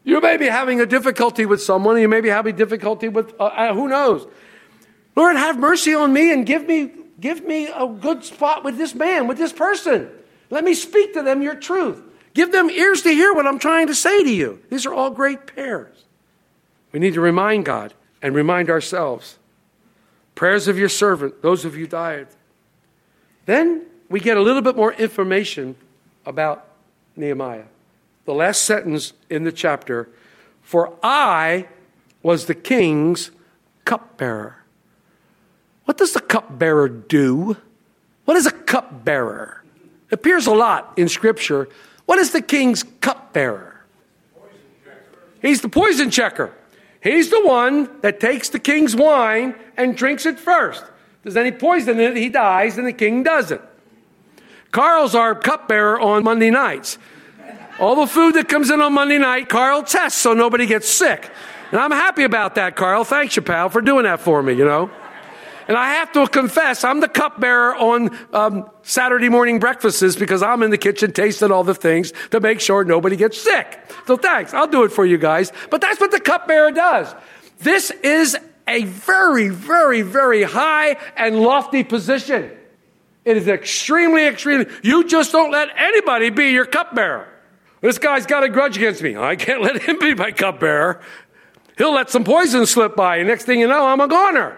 You 0.03 0.21
may 0.21 0.37
be 0.37 0.45
having 0.45 0.81
a 0.81 0.85
difficulty 0.85 1.45
with 1.45 1.61
someone. 1.61 1.99
You 1.99 2.07
may 2.07 2.21
be 2.21 2.29
having 2.29 2.55
difficulty 2.55 3.09
with, 3.09 3.33
uh, 3.39 3.45
uh, 3.45 3.73
who 3.73 3.87
knows? 3.87 4.27
Lord, 5.15 5.35
have 5.35 5.57
mercy 5.57 5.93
on 5.93 6.13
me 6.13 6.31
and 6.31 6.45
give 6.45 6.67
me, 6.67 6.91
give 7.19 7.43
me 7.43 7.67
a 7.67 7.87
good 7.87 8.23
spot 8.23 8.63
with 8.63 8.77
this 8.77 8.93
man, 8.93 9.27
with 9.27 9.37
this 9.37 9.51
person. 9.51 10.09
Let 10.49 10.63
me 10.63 10.73
speak 10.73 11.13
to 11.13 11.23
them 11.23 11.41
your 11.41 11.55
truth. 11.55 12.01
Give 12.33 12.51
them 12.51 12.69
ears 12.69 13.01
to 13.01 13.09
hear 13.09 13.33
what 13.33 13.47
I'm 13.47 13.59
trying 13.59 13.87
to 13.87 13.95
say 13.95 14.23
to 14.23 14.31
you. 14.31 14.61
These 14.69 14.85
are 14.85 14.93
all 14.93 15.09
great 15.09 15.47
prayers. 15.47 16.05
We 16.91 16.99
need 16.99 17.13
to 17.13 17.21
remind 17.21 17.65
God 17.65 17.93
and 18.21 18.35
remind 18.35 18.69
ourselves. 18.69 19.37
Prayers 20.35 20.67
of 20.67 20.77
your 20.77 20.89
servant, 20.89 21.41
those 21.41 21.65
of 21.65 21.75
you 21.75 21.87
died. 21.87 22.27
Then 23.45 23.85
we 24.09 24.19
get 24.19 24.37
a 24.37 24.41
little 24.41 24.61
bit 24.61 24.75
more 24.75 24.93
information 24.93 25.75
about 26.25 26.65
Nehemiah 27.15 27.65
the 28.29 28.35
last 28.35 28.61
sentence 28.61 29.13
in 29.31 29.43
the 29.43 29.51
chapter 29.51 30.07
For 30.61 30.93
I 31.01 31.67
was 32.21 32.45
the 32.45 32.53
king's 32.53 33.31
cupbearer. 33.85 34.55
What 35.85 35.97
does 35.97 36.13
the 36.13 36.21
cupbearer 36.21 36.87
do? 36.87 37.57
What 38.25 38.37
is 38.37 38.45
a 38.45 38.51
cupbearer? 38.51 39.63
It 40.11 40.13
appears 40.13 40.45
a 40.45 40.53
lot 40.53 40.93
in 40.95 41.09
Scripture. 41.09 41.69
What 42.05 42.19
is 42.19 42.29
the 42.29 42.43
king's 42.43 42.83
cupbearer? 43.01 43.83
He's 45.41 45.61
the 45.61 45.69
poison 45.69 46.11
checker. 46.11 46.53
He's 47.01 47.29
the 47.29 47.45
one 47.45 47.89
that 48.01 48.19
takes 48.19 48.49
the 48.49 48.59
king's 48.59 48.95
wine 48.95 49.55
and 49.77 49.95
drinks 49.95 50.25
it 50.25 50.39
first. 50.39 50.83
There's 51.23 51.37
any 51.37 51.51
poison 51.51 51.99
in 51.99 52.11
it, 52.11 52.17
he 52.17 52.29
dies, 52.29 52.77
and 52.77 52.85
the 52.85 52.93
king 52.93 53.23
doesn't. 53.23 53.61
Carl's 54.71 55.15
our 55.15 55.33
cupbearer 55.33 55.99
on 55.99 56.23
Monday 56.23 56.49
nights. 56.49 56.97
All 57.79 57.95
the 57.95 58.07
food 58.07 58.35
that 58.35 58.49
comes 58.49 58.69
in 58.69 58.81
on 58.81 58.93
Monday 58.93 59.17
night, 59.17 59.47
Carl 59.47 59.83
tests 59.83 60.21
so 60.21 60.33
nobody 60.33 60.65
gets 60.65 60.89
sick. 60.89 61.31
And 61.71 61.79
I'm 61.79 61.91
happy 61.91 62.23
about 62.23 62.55
that, 62.55 62.75
Carl. 62.75 63.03
Thanks 63.03 63.35
you, 63.35 63.41
pal, 63.41 63.69
for 63.69 63.81
doing 63.81 64.03
that 64.03 64.19
for 64.19 64.43
me, 64.43 64.53
you 64.53 64.65
know. 64.65 64.91
And 65.69 65.77
I 65.77 65.93
have 65.93 66.11
to 66.13 66.27
confess, 66.27 66.83
I'm 66.83 66.99
the 66.99 67.07
cupbearer 67.07 67.75
on 67.75 68.17
um, 68.33 68.67
Saturday 68.81 69.29
morning 69.29 69.59
breakfasts 69.59 70.15
because 70.15 70.41
I'm 70.41 70.63
in 70.63 70.71
the 70.71 70.79
kitchen 70.79 71.13
tasting 71.13 71.51
all 71.51 71.63
the 71.63 71.75
things 71.75 72.11
to 72.31 72.39
make 72.39 72.59
sure 72.59 72.83
nobody 72.83 73.15
gets 73.15 73.39
sick. 73.39 73.79
So 74.07 74.17
thanks. 74.17 74.51
I'll 74.51 74.65
do 74.65 74.83
it 74.83 74.91
for 74.91 75.05
you 75.05 75.19
guys. 75.19 75.53
But 75.69 75.81
that's 75.81 75.99
what 75.99 76.09
the 76.09 76.19
cupbearer 76.19 76.71
does. 76.71 77.13
This 77.59 77.91
is 77.91 78.35
a 78.67 78.85
very, 78.85 79.49
very, 79.49 80.01
very 80.01 80.41
high 80.41 80.97
and 81.15 81.39
lofty 81.39 81.83
position. 81.83 82.49
It 83.23 83.37
is 83.37 83.47
extremely, 83.47 84.25
extremely. 84.25 84.65
You 84.81 85.07
just 85.07 85.31
don't 85.31 85.51
let 85.51 85.69
anybody 85.77 86.31
be 86.31 86.49
your 86.49 86.65
cupbearer. 86.65 87.27
This 87.81 87.99
guy's 87.99 88.25
got 88.25 88.43
a 88.43 88.49
grudge 88.49 88.75
against 88.75 89.03
me. 89.03 89.15
I 89.15 89.35
can't 89.35 89.61
let 89.67 89.83
him 89.83 89.99
be 89.99 90.15
my 90.15 90.31
cupbearer. 90.31 90.99
He'll 91.77 91.93
let 91.93 92.09
some 92.09 92.23
poison 92.23 92.65
slip 92.65 92.95
by, 92.95 93.17
and 93.17 93.27
next 93.27 93.45
thing 93.45 93.59
you 93.59 93.67
know, 93.67 93.85
I'm 93.85 94.01
a 94.01 94.07
goner. 94.07 94.57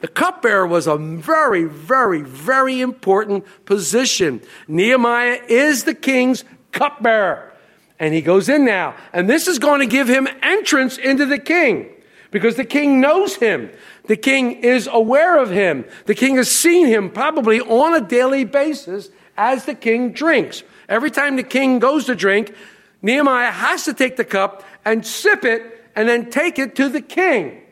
The 0.00 0.08
cupbearer 0.08 0.66
was 0.66 0.86
a 0.86 0.96
very, 0.96 1.64
very, 1.64 2.22
very 2.22 2.80
important 2.80 3.46
position. 3.64 4.42
Nehemiah 4.68 5.40
is 5.48 5.84
the 5.84 5.94
king's 5.94 6.44
cupbearer. 6.72 7.52
And 7.98 8.12
he 8.12 8.20
goes 8.20 8.48
in 8.48 8.66
now. 8.66 8.94
And 9.12 9.28
this 9.28 9.48
is 9.48 9.58
going 9.58 9.80
to 9.80 9.86
give 9.86 10.08
him 10.08 10.28
entrance 10.42 10.98
into 10.98 11.24
the 11.24 11.38
king 11.38 11.88
because 12.30 12.56
the 12.56 12.64
king 12.64 13.00
knows 13.00 13.36
him. 13.36 13.70
The 14.04 14.16
king 14.16 14.62
is 14.62 14.86
aware 14.90 15.38
of 15.38 15.50
him. 15.50 15.86
The 16.04 16.14
king 16.14 16.36
has 16.36 16.50
seen 16.50 16.86
him 16.86 17.10
probably 17.10 17.60
on 17.60 17.94
a 17.94 18.06
daily 18.06 18.44
basis 18.44 19.08
as 19.38 19.64
the 19.64 19.74
king 19.74 20.12
drinks. 20.12 20.62
Every 20.90 21.10
time 21.10 21.36
the 21.36 21.42
king 21.42 21.78
goes 21.78 22.04
to 22.04 22.14
drink, 22.14 22.54
Nehemiah 23.00 23.50
has 23.50 23.84
to 23.86 23.94
take 23.94 24.16
the 24.16 24.24
cup 24.24 24.62
and 24.84 25.06
sip 25.06 25.44
it 25.44 25.84
and 25.96 26.06
then 26.06 26.28
take 26.28 26.58
it 26.58 26.76
to 26.76 26.90
the 26.90 27.00
king 27.00 27.62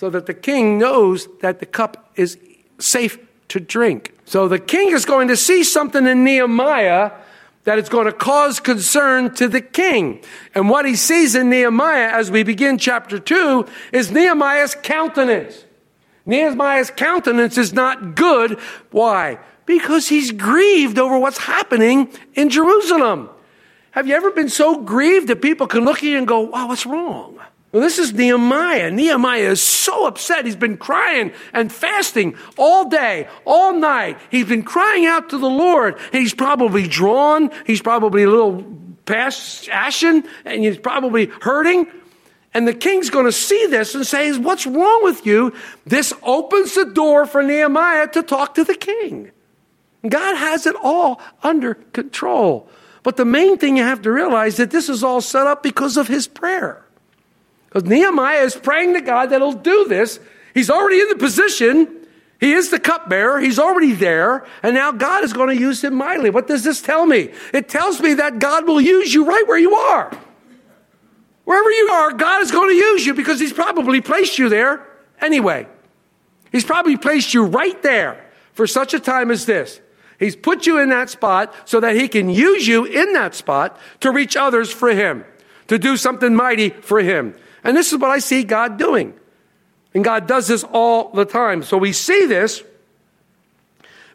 so 0.00 0.08
that 0.08 0.24
the 0.24 0.32
king 0.32 0.78
knows 0.78 1.28
that 1.40 1.60
the 1.60 1.66
cup 1.66 2.10
is 2.16 2.38
safe 2.78 3.18
to 3.48 3.60
drink. 3.60 4.14
So 4.24 4.48
the 4.48 4.58
king 4.58 4.92
is 4.92 5.04
going 5.04 5.28
to 5.28 5.36
see 5.36 5.62
something 5.62 6.06
in 6.06 6.24
Nehemiah 6.24 7.12
that 7.64 7.78
is 7.78 7.90
going 7.90 8.06
to 8.06 8.12
cause 8.12 8.60
concern 8.60 9.34
to 9.34 9.46
the 9.46 9.60
king. 9.60 10.24
And 10.54 10.70
what 10.70 10.86
he 10.86 10.96
sees 10.96 11.34
in 11.34 11.50
Nehemiah 11.50 12.12
as 12.14 12.30
we 12.30 12.44
begin 12.44 12.78
chapter 12.78 13.18
2 13.18 13.66
is 13.92 14.10
Nehemiah's 14.10 14.74
countenance. 14.74 15.66
Nehemiah's 16.24 16.90
countenance 16.90 17.58
is 17.58 17.74
not 17.74 18.14
good. 18.14 18.58
Why? 18.92 19.38
Because 19.66 20.08
he's 20.08 20.32
grieved 20.32 20.98
over 20.98 21.18
what's 21.18 21.36
happening 21.36 22.08
in 22.32 22.48
Jerusalem. 22.48 23.28
Have 23.90 24.08
you 24.08 24.14
ever 24.14 24.30
been 24.30 24.48
so 24.48 24.80
grieved 24.80 25.28
that 25.28 25.42
people 25.42 25.66
can 25.66 25.84
look 25.84 25.98
at 25.98 26.04
you 26.04 26.16
and 26.16 26.26
go, 26.26 26.40
wow, 26.40 26.68
what's 26.68 26.86
wrong? 26.86 27.38
Well, 27.72 27.82
this 27.82 27.98
is 27.98 28.12
Nehemiah. 28.12 28.90
Nehemiah 28.90 29.50
is 29.50 29.62
so 29.62 30.06
upset. 30.06 30.44
He's 30.44 30.56
been 30.56 30.76
crying 30.76 31.32
and 31.52 31.72
fasting 31.72 32.34
all 32.58 32.88
day, 32.88 33.28
all 33.44 33.74
night. 33.74 34.18
He's 34.30 34.48
been 34.48 34.64
crying 34.64 35.06
out 35.06 35.30
to 35.30 35.38
the 35.38 35.48
Lord. 35.48 35.96
He's 36.10 36.34
probably 36.34 36.88
drawn. 36.88 37.50
He's 37.66 37.80
probably 37.80 38.24
a 38.24 38.30
little 38.30 38.64
past 39.06 39.68
ashen 39.68 40.24
and 40.44 40.64
he's 40.64 40.78
probably 40.78 41.26
hurting. 41.26 41.86
And 42.52 42.66
the 42.66 42.74
king's 42.74 43.10
going 43.10 43.26
to 43.26 43.32
see 43.32 43.66
this 43.66 43.94
and 43.94 44.04
say, 44.04 44.36
What's 44.36 44.66
wrong 44.66 45.04
with 45.04 45.24
you? 45.24 45.54
This 45.86 46.12
opens 46.24 46.74
the 46.74 46.86
door 46.86 47.24
for 47.24 47.40
Nehemiah 47.40 48.08
to 48.08 48.22
talk 48.24 48.56
to 48.56 48.64
the 48.64 48.74
king. 48.74 49.30
God 50.08 50.34
has 50.34 50.66
it 50.66 50.74
all 50.82 51.20
under 51.44 51.74
control. 51.74 52.68
But 53.04 53.16
the 53.16 53.24
main 53.24 53.58
thing 53.58 53.76
you 53.76 53.84
have 53.84 54.02
to 54.02 54.10
realize 54.10 54.56
that 54.56 54.72
this 54.72 54.88
is 54.88 55.04
all 55.04 55.20
set 55.20 55.46
up 55.46 55.62
because 55.62 55.96
of 55.96 56.08
his 56.08 56.26
prayer. 56.26 56.84
Because 57.70 57.88
Nehemiah 57.88 58.42
is 58.42 58.56
praying 58.56 58.94
to 58.94 59.00
God 59.00 59.30
that 59.30 59.40
he'll 59.40 59.52
do 59.52 59.86
this. 59.88 60.20
He's 60.52 60.68
already 60.68 61.00
in 61.00 61.08
the 61.08 61.16
position. 61.16 62.06
He 62.38 62.52
is 62.52 62.70
the 62.70 62.80
cupbearer. 62.80 63.40
He's 63.40 63.58
already 63.58 63.92
there. 63.92 64.44
And 64.62 64.74
now 64.74 64.92
God 64.92 65.24
is 65.24 65.32
going 65.32 65.56
to 65.56 65.60
use 65.60 65.82
him 65.82 65.94
mightily. 65.94 66.30
What 66.30 66.48
does 66.48 66.64
this 66.64 66.82
tell 66.82 67.06
me? 67.06 67.32
It 67.54 67.68
tells 67.68 68.00
me 68.00 68.14
that 68.14 68.40
God 68.40 68.66
will 68.66 68.80
use 68.80 69.14
you 69.14 69.24
right 69.24 69.46
where 69.46 69.58
you 69.58 69.74
are. 69.74 70.10
Wherever 71.44 71.70
you 71.70 71.88
are, 71.88 72.12
God 72.12 72.42
is 72.42 72.50
going 72.50 72.68
to 72.70 72.76
use 72.76 73.04
you 73.04 73.12
because 73.14 73.40
He's 73.40 73.52
probably 73.52 74.00
placed 74.00 74.38
you 74.38 74.48
there 74.48 74.86
anyway. 75.20 75.66
He's 76.52 76.64
probably 76.64 76.96
placed 76.96 77.34
you 77.34 77.44
right 77.44 77.80
there 77.82 78.24
for 78.52 78.66
such 78.66 78.94
a 78.94 79.00
time 79.00 79.30
as 79.30 79.46
this. 79.46 79.80
He's 80.20 80.36
put 80.36 80.66
you 80.66 80.78
in 80.78 80.90
that 80.90 81.10
spot 81.10 81.52
so 81.64 81.80
that 81.80 81.96
He 81.96 82.06
can 82.06 82.28
use 82.28 82.68
you 82.68 82.84
in 82.84 83.14
that 83.14 83.34
spot 83.34 83.78
to 84.00 84.12
reach 84.12 84.36
others 84.36 84.70
for 84.72 84.90
Him, 84.90 85.24
to 85.66 85.76
do 85.76 85.96
something 85.96 86.36
mighty 86.36 86.70
for 86.70 87.00
Him. 87.00 87.34
And 87.64 87.76
this 87.76 87.92
is 87.92 87.98
what 87.98 88.10
I 88.10 88.18
see 88.18 88.42
God 88.44 88.78
doing. 88.78 89.14
And 89.94 90.04
God 90.04 90.26
does 90.26 90.48
this 90.48 90.64
all 90.64 91.10
the 91.10 91.24
time. 91.24 91.62
So 91.62 91.76
we 91.76 91.92
see 91.92 92.26
this. 92.26 92.62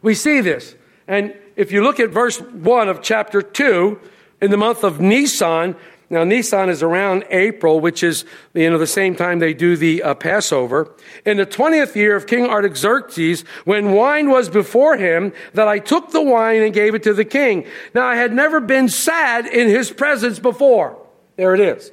We 0.02 0.14
see 0.14 0.40
this. 0.40 0.74
And 1.06 1.34
if 1.54 1.72
you 1.72 1.82
look 1.82 2.00
at 2.00 2.10
verse 2.10 2.40
1 2.40 2.88
of 2.88 3.02
chapter 3.02 3.42
2, 3.42 4.00
in 4.40 4.50
the 4.50 4.56
month 4.56 4.84
of 4.84 5.00
Nisan, 5.00 5.76
now, 6.08 6.22
Nisan 6.22 6.68
is 6.68 6.84
around 6.84 7.24
April, 7.30 7.80
which 7.80 8.04
is, 8.04 8.24
you 8.54 8.70
know, 8.70 8.78
the 8.78 8.86
same 8.86 9.16
time 9.16 9.40
they 9.40 9.52
do 9.52 9.76
the 9.76 10.04
uh, 10.04 10.14
Passover. 10.14 10.94
In 11.24 11.36
the 11.36 11.46
20th 11.46 11.96
year 11.96 12.14
of 12.14 12.28
King 12.28 12.46
Artaxerxes, 12.46 13.42
when 13.64 13.90
wine 13.90 14.30
was 14.30 14.48
before 14.48 14.96
him, 14.96 15.32
that 15.54 15.66
I 15.66 15.80
took 15.80 16.12
the 16.12 16.22
wine 16.22 16.62
and 16.62 16.72
gave 16.72 16.94
it 16.94 17.02
to 17.04 17.12
the 17.12 17.24
king. 17.24 17.66
Now, 17.92 18.06
I 18.06 18.14
had 18.14 18.32
never 18.32 18.60
been 18.60 18.88
sad 18.88 19.46
in 19.46 19.68
his 19.68 19.90
presence 19.90 20.38
before. 20.38 20.96
There 21.34 21.54
it 21.54 21.60
is. 21.60 21.90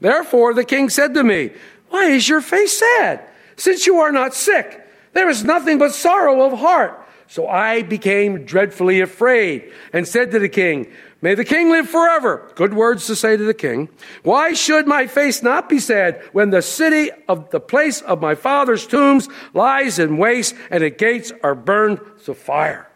Therefore, 0.00 0.54
the 0.54 0.64
king 0.64 0.90
said 0.90 1.14
to 1.14 1.24
me, 1.24 1.50
Why 1.88 2.06
is 2.06 2.28
your 2.28 2.40
face 2.40 2.78
sad? 2.78 3.22
Since 3.56 3.86
you 3.86 3.96
are 3.98 4.12
not 4.12 4.34
sick, 4.34 4.86
there 5.12 5.28
is 5.28 5.44
nothing 5.44 5.78
but 5.78 5.92
sorrow 5.92 6.42
of 6.42 6.58
heart. 6.58 7.04
So 7.26 7.46
I 7.46 7.82
became 7.82 8.44
dreadfully 8.44 9.00
afraid 9.00 9.70
and 9.92 10.08
said 10.08 10.30
to 10.30 10.38
the 10.38 10.48
king, 10.48 10.90
May 11.20 11.34
the 11.34 11.44
king 11.44 11.70
live 11.70 11.88
forever. 11.88 12.50
Good 12.54 12.74
words 12.74 13.06
to 13.08 13.16
say 13.16 13.36
to 13.36 13.42
the 13.42 13.52
king. 13.52 13.88
Why 14.22 14.52
should 14.52 14.86
my 14.86 15.08
face 15.08 15.42
not 15.42 15.68
be 15.68 15.80
sad 15.80 16.22
when 16.32 16.50
the 16.50 16.62
city 16.62 17.10
of 17.28 17.50
the 17.50 17.60
place 17.60 18.00
of 18.02 18.20
my 18.20 18.36
father's 18.36 18.86
tombs 18.86 19.28
lies 19.52 19.98
in 19.98 20.16
waste 20.16 20.54
and 20.70 20.82
the 20.82 20.90
gates 20.90 21.32
are 21.42 21.56
burned 21.56 22.00
to 22.24 22.34
fire? 22.34 22.88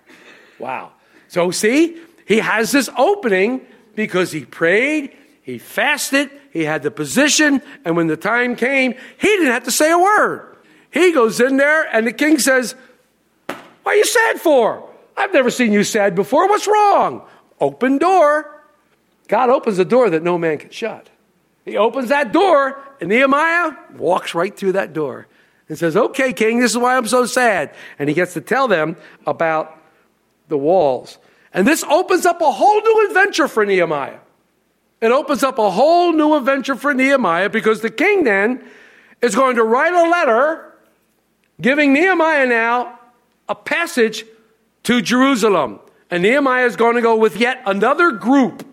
Wow. 0.60 0.92
So 1.26 1.50
see, 1.50 2.00
he 2.24 2.38
has 2.38 2.70
this 2.70 2.88
opening 2.96 3.66
because 3.96 4.30
he 4.30 4.44
prayed, 4.44 5.16
he 5.42 5.58
fasted, 5.58 6.30
he 6.52 6.64
had 6.64 6.82
the 6.82 6.90
position, 6.90 7.60
and 7.84 7.96
when 7.96 8.06
the 8.06 8.16
time 8.16 8.54
came, 8.56 8.94
he 9.18 9.28
didn't 9.28 9.52
have 9.52 9.64
to 9.64 9.72
say 9.72 9.90
a 9.90 9.98
word. 9.98 10.56
He 10.90 11.12
goes 11.12 11.40
in 11.40 11.56
there 11.56 11.82
and 11.94 12.06
the 12.06 12.12
king 12.12 12.38
says, 12.38 12.74
What 13.48 13.58
are 13.86 13.94
you 13.94 14.04
sad 14.04 14.40
for? 14.40 14.88
I've 15.16 15.32
never 15.32 15.50
seen 15.50 15.72
you 15.72 15.84
sad 15.84 16.14
before. 16.14 16.48
What's 16.48 16.66
wrong? 16.66 17.22
Open 17.60 17.98
door. 17.98 18.48
God 19.28 19.50
opens 19.50 19.78
a 19.78 19.84
door 19.84 20.10
that 20.10 20.22
no 20.22 20.38
man 20.38 20.58
can 20.58 20.70
shut. 20.70 21.08
He 21.64 21.76
opens 21.76 22.08
that 22.08 22.32
door, 22.32 22.80
and 23.00 23.08
Nehemiah 23.08 23.72
walks 23.96 24.34
right 24.34 24.56
through 24.56 24.72
that 24.72 24.92
door 24.92 25.26
and 25.68 25.78
says, 25.78 25.96
Okay, 25.96 26.32
king, 26.32 26.60
this 26.60 26.72
is 26.72 26.78
why 26.78 26.96
I'm 26.96 27.06
so 27.06 27.24
sad. 27.24 27.74
And 27.98 28.08
he 28.08 28.14
gets 28.14 28.34
to 28.34 28.40
tell 28.40 28.68
them 28.68 28.96
about 29.26 29.78
the 30.48 30.58
walls. 30.58 31.18
And 31.54 31.66
this 31.66 31.82
opens 31.84 32.26
up 32.26 32.40
a 32.40 32.50
whole 32.50 32.80
new 32.80 33.06
adventure 33.08 33.48
for 33.48 33.64
Nehemiah. 33.64 34.18
It 35.02 35.10
opens 35.10 35.42
up 35.42 35.58
a 35.58 35.68
whole 35.68 36.12
new 36.12 36.34
adventure 36.34 36.76
for 36.76 36.94
Nehemiah 36.94 37.50
because 37.50 37.80
the 37.80 37.90
king 37.90 38.22
then 38.22 38.64
is 39.20 39.34
going 39.34 39.56
to 39.56 39.64
write 39.64 39.92
a 39.92 40.08
letter 40.08 40.74
giving 41.60 41.92
Nehemiah 41.92 42.46
now 42.46 43.00
a 43.48 43.56
passage 43.56 44.24
to 44.84 45.02
Jerusalem. 45.02 45.80
And 46.08 46.22
Nehemiah 46.22 46.66
is 46.66 46.76
going 46.76 46.94
to 46.94 47.02
go 47.02 47.16
with 47.16 47.36
yet 47.36 47.60
another 47.66 48.12
group, 48.12 48.64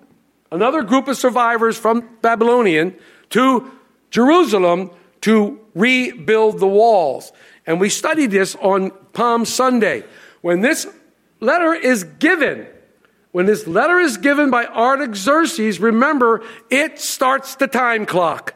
another 0.51 0.83
group 0.83 1.07
of 1.07 1.17
survivors 1.17 1.79
from 1.79 2.07
Babylonian 2.21 2.93
to 3.31 3.71
Jerusalem 4.11 4.91
to 5.21 5.59
rebuild 5.73 6.59
the 6.59 6.67
walls. 6.67 7.31
And 7.65 7.79
we 7.79 7.89
studied 7.89 8.29
this 8.29 8.55
on 8.55 8.91
Palm 9.13 9.45
Sunday. 9.45 10.03
When 10.41 10.61
this 10.61 10.85
letter 11.39 11.73
is 11.73 12.03
given, 12.03 12.67
when 13.31 13.45
this 13.45 13.67
letter 13.67 13.99
is 13.99 14.17
given 14.17 14.49
by 14.49 14.65
Artaxerxes, 14.65 15.79
remember, 15.79 16.43
it 16.69 16.99
starts 16.99 17.55
the 17.55 17.67
time 17.67 18.05
clock. 18.05 18.55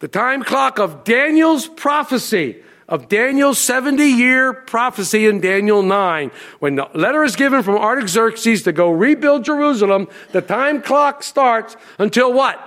The 0.00 0.08
time 0.08 0.42
clock 0.42 0.78
of 0.78 1.04
Daniel's 1.04 1.68
prophecy 1.68 2.62
of 2.90 3.08
Daniel's 3.08 3.58
70 3.60 4.02
year 4.02 4.52
prophecy 4.52 5.26
in 5.26 5.40
Daniel 5.40 5.82
9. 5.82 6.32
When 6.58 6.74
the 6.74 6.88
letter 6.92 7.22
is 7.22 7.36
given 7.36 7.62
from 7.62 7.76
Artaxerxes 7.76 8.64
to 8.64 8.72
go 8.72 8.90
rebuild 8.90 9.44
Jerusalem, 9.44 10.08
the 10.32 10.42
time 10.42 10.82
clock 10.82 11.22
starts 11.22 11.76
until 11.98 12.32
what? 12.32 12.60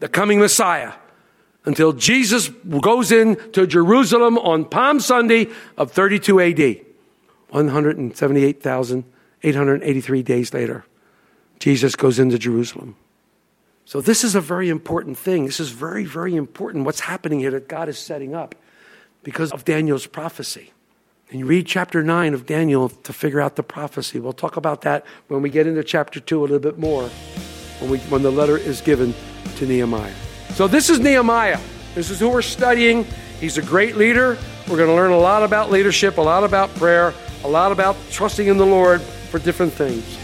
The 0.00 0.08
coming 0.08 0.40
Messiah. 0.40 0.94
Until 1.64 1.92
Jesus 1.92 2.48
goes 2.48 3.12
into 3.12 3.68
Jerusalem 3.68 4.36
on 4.36 4.64
Palm 4.64 4.98
Sunday 4.98 5.46
of 5.78 5.92
32 5.92 6.40
AD. 6.40 6.80
178,883 9.42 10.22
days 10.22 10.54
later, 10.54 10.84
Jesus 11.58 11.96
goes 11.96 12.18
into 12.18 12.38
Jerusalem. 12.38 12.96
So, 13.84 14.00
this 14.00 14.22
is 14.22 14.34
a 14.34 14.40
very 14.40 14.68
important 14.68 15.18
thing. 15.18 15.44
This 15.46 15.58
is 15.58 15.70
very, 15.70 16.04
very 16.04 16.36
important 16.36 16.84
what's 16.84 17.00
happening 17.00 17.40
here 17.40 17.50
that 17.50 17.68
God 17.68 17.88
is 17.88 17.98
setting 17.98 18.34
up 18.34 18.54
because 19.24 19.50
of 19.50 19.64
Daniel's 19.64 20.06
prophecy. 20.06 20.72
And 21.30 21.40
you 21.40 21.46
read 21.46 21.66
chapter 21.66 22.02
9 22.02 22.34
of 22.34 22.46
Daniel 22.46 22.88
to 22.90 23.12
figure 23.12 23.40
out 23.40 23.56
the 23.56 23.62
prophecy. 23.62 24.20
We'll 24.20 24.32
talk 24.32 24.56
about 24.56 24.82
that 24.82 25.04
when 25.28 25.42
we 25.42 25.50
get 25.50 25.66
into 25.66 25.82
chapter 25.82 26.20
2 26.20 26.40
a 26.40 26.42
little 26.42 26.58
bit 26.58 26.78
more, 26.78 27.08
when, 27.80 27.90
we, 27.90 27.98
when 27.98 28.22
the 28.22 28.30
letter 28.30 28.56
is 28.56 28.80
given 28.80 29.14
to 29.56 29.66
Nehemiah. 29.66 30.14
So, 30.50 30.68
this 30.68 30.88
is 30.88 31.00
Nehemiah. 31.00 31.58
This 31.94 32.10
is 32.10 32.20
who 32.20 32.28
we're 32.28 32.42
studying. 32.42 33.04
He's 33.40 33.58
a 33.58 33.62
great 33.62 33.96
leader. 33.96 34.38
We're 34.68 34.76
going 34.76 34.88
to 34.88 34.94
learn 34.94 35.10
a 35.10 35.18
lot 35.18 35.42
about 35.42 35.70
leadership, 35.70 36.18
a 36.18 36.22
lot 36.22 36.44
about 36.44 36.72
prayer, 36.76 37.12
a 37.42 37.48
lot 37.48 37.72
about 37.72 37.96
trusting 38.10 38.46
in 38.46 38.56
the 38.56 38.66
Lord 38.66 39.02
for 39.32 39.38
different 39.38 39.72
things. 39.72 40.18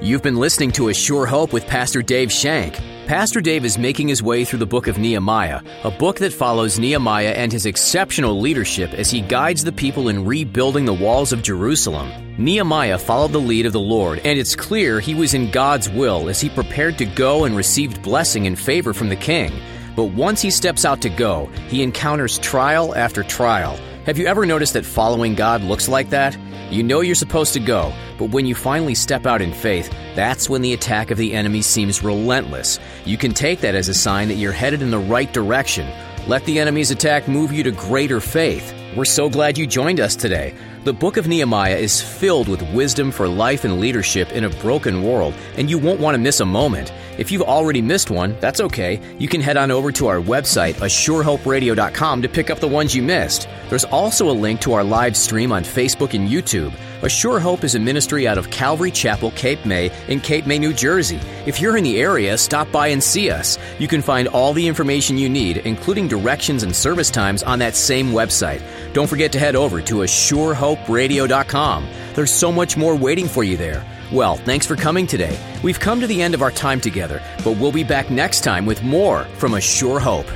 You've 0.00 0.22
been 0.22 0.36
listening 0.36 0.72
to 0.72 0.88
A 0.88 0.94
Sure 0.94 1.26
Hope 1.26 1.52
with 1.52 1.66
Pastor 1.66 2.02
Dave 2.02 2.32
Shank. 2.32 2.80
Pastor 3.06 3.40
Dave 3.40 3.64
is 3.64 3.76
making 3.76 4.08
his 4.08 4.22
way 4.22 4.44
through 4.44 4.60
the 4.60 4.66
book 4.66 4.86
of 4.86 4.96
Nehemiah, 4.96 5.60
a 5.82 5.90
book 5.90 6.18
that 6.18 6.32
follows 6.32 6.78
Nehemiah 6.78 7.32
and 7.32 7.52
his 7.52 7.66
exceptional 7.66 8.40
leadership 8.40 8.92
as 8.94 9.10
he 9.10 9.20
guides 9.20 9.64
the 9.64 9.72
people 9.72 10.08
in 10.08 10.24
rebuilding 10.24 10.84
the 10.84 10.94
walls 10.94 11.32
of 11.32 11.42
Jerusalem. 11.42 12.10
Nehemiah 12.38 12.98
followed 12.98 13.32
the 13.32 13.38
lead 13.38 13.66
of 13.66 13.72
the 13.72 13.80
Lord, 13.80 14.20
and 14.20 14.38
it's 14.38 14.54
clear 14.54 15.00
he 15.00 15.14
was 15.14 15.34
in 15.34 15.50
God's 15.50 15.90
will 15.90 16.28
as 16.28 16.40
he 16.40 16.48
prepared 16.48 16.96
to 16.98 17.04
go 17.04 17.44
and 17.44 17.56
received 17.56 18.02
blessing 18.02 18.46
and 18.46 18.58
favor 18.58 18.94
from 18.94 19.08
the 19.08 19.16
king. 19.16 19.52
But 20.00 20.14
once 20.14 20.40
he 20.40 20.50
steps 20.50 20.86
out 20.86 21.02
to 21.02 21.10
go, 21.10 21.50
he 21.68 21.82
encounters 21.82 22.38
trial 22.38 22.94
after 22.94 23.22
trial. 23.22 23.76
Have 24.06 24.16
you 24.16 24.24
ever 24.28 24.46
noticed 24.46 24.72
that 24.72 24.86
following 24.86 25.34
God 25.34 25.60
looks 25.60 25.90
like 25.90 26.08
that? 26.08 26.38
You 26.70 26.82
know 26.82 27.02
you're 27.02 27.14
supposed 27.14 27.52
to 27.52 27.60
go, 27.60 27.92
but 28.18 28.30
when 28.30 28.46
you 28.46 28.54
finally 28.54 28.94
step 28.94 29.26
out 29.26 29.42
in 29.42 29.52
faith, 29.52 29.94
that's 30.14 30.48
when 30.48 30.62
the 30.62 30.72
attack 30.72 31.10
of 31.10 31.18
the 31.18 31.34
enemy 31.34 31.60
seems 31.60 32.02
relentless. 32.02 32.80
You 33.04 33.18
can 33.18 33.34
take 33.34 33.60
that 33.60 33.74
as 33.74 33.90
a 33.90 33.94
sign 33.94 34.28
that 34.28 34.36
you're 34.36 34.52
headed 34.52 34.80
in 34.80 34.90
the 34.90 34.98
right 34.98 35.30
direction. 35.34 35.86
Let 36.26 36.46
the 36.46 36.60
enemy's 36.60 36.90
attack 36.90 37.28
move 37.28 37.52
you 37.52 37.62
to 37.64 37.70
greater 37.70 38.20
faith. 38.20 38.72
We're 38.96 39.04
so 39.04 39.28
glad 39.28 39.58
you 39.58 39.66
joined 39.66 40.00
us 40.00 40.16
today. 40.16 40.54
The 40.84 40.94
book 40.94 41.18
of 41.18 41.28
Nehemiah 41.28 41.76
is 41.76 42.00
filled 42.00 42.48
with 42.48 42.62
wisdom 42.72 43.10
for 43.10 43.28
life 43.28 43.64
and 43.64 43.78
leadership 43.78 44.32
in 44.32 44.44
a 44.44 44.50
broken 44.50 45.02
world, 45.02 45.34
and 45.58 45.68
you 45.68 45.78
won't 45.78 46.00
want 46.00 46.14
to 46.14 46.18
miss 46.18 46.40
a 46.40 46.46
moment. 46.46 46.90
If 47.20 47.30
you've 47.30 47.42
already 47.42 47.82
missed 47.82 48.10
one, 48.10 48.34
that's 48.40 48.62
okay. 48.62 48.98
You 49.18 49.28
can 49.28 49.42
head 49.42 49.58
on 49.58 49.70
over 49.70 49.92
to 49.92 50.06
our 50.06 50.20
website, 50.20 50.76
ASureHopeRadio.com, 50.76 52.22
to 52.22 52.28
pick 52.30 52.48
up 52.48 52.60
the 52.60 52.66
ones 52.66 52.96
you 52.96 53.02
missed. 53.02 53.46
There's 53.68 53.84
also 53.84 54.30
a 54.30 54.32
link 54.32 54.62
to 54.62 54.72
our 54.72 54.82
live 54.82 55.14
stream 55.14 55.52
on 55.52 55.62
Facebook 55.62 56.14
and 56.14 56.30
YouTube. 56.30 56.72
A 57.02 57.10
Sure 57.10 57.38
Hope 57.38 57.62
is 57.62 57.74
a 57.74 57.78
ministry 57.78 58.26
out 58.26 58.38
of 58.38 58.48
Calvary 58.50 58.90
Chapel, 58.90 59.32
Cape 59.32 59.66
May, 59.66 59.90
in 60.08 60.20
Cape 60.20 60.46
May, 60.46 60.58
New 60.58 60.72
Jersey. 60.72 61.20
If 61.44 61.60
you're 61.60 61.76
in 61.76 61.84
the 61.84 62.00
area, 62.00 62.38
stop 62.38 62.72
by 62.72 62.86
and 62.86 63.04
see 63.04 63.30
us. 63.30 63.58
You 63.78 63.86
can 63.86 64.00
find 64.00 64.26
all 64.28 64.54
the 64.54 64.66
information 64.66 65.18
you 65.18 65.28
need, 65.28 65.58
including 65.58 66.08
directions 66.08 66.62
and 66.62 66.74
service 66.74 67.10
times, 67.10 67.42
on 67.42 67.58
that 67.58 67.76
same 67.76 68.12
website. 68.12 68.62
Don't 68.94 69.08
forget 69.08 69.30
to 69.32 69.38
head 69.38 69.56
over 69.56 69.82
to 69.82 69.96
ASureHopeRadio.com. 69.96 71.86
There's 72.14 72.32
so 72.32 72.50
much 72.50 72.78
more 72.78 72.96
waiting 72.96 73.28
for 73.28 73.44
you 73.44 73.58
there. 73.58 73.84
Well, 74.12 74.36
thanks 74.36 74.66
for 74.66 74.74
coming 74.74 75.06
today. 75.06 75.38
We've 75.62 75.78
come 75.78 76.00
to 76.00 76.06
the 76.06 76.20
end 76.20 76.34
of 76.34 76.42
our 76.42 76.50
time 76.50 76.80
together, 76.80 77.22
but 77.44 77.52
we'll 77.52 77.70
be 77.70 77.84
back 77.84 78.10
next 78.10 78.42
time 78.42 78.66
with 78.66 78.82
more 78.82 79.24
from 79.36 79.54
A 79.54 79.60
Sure 79.60 80.00
Hope. 80.00 80.26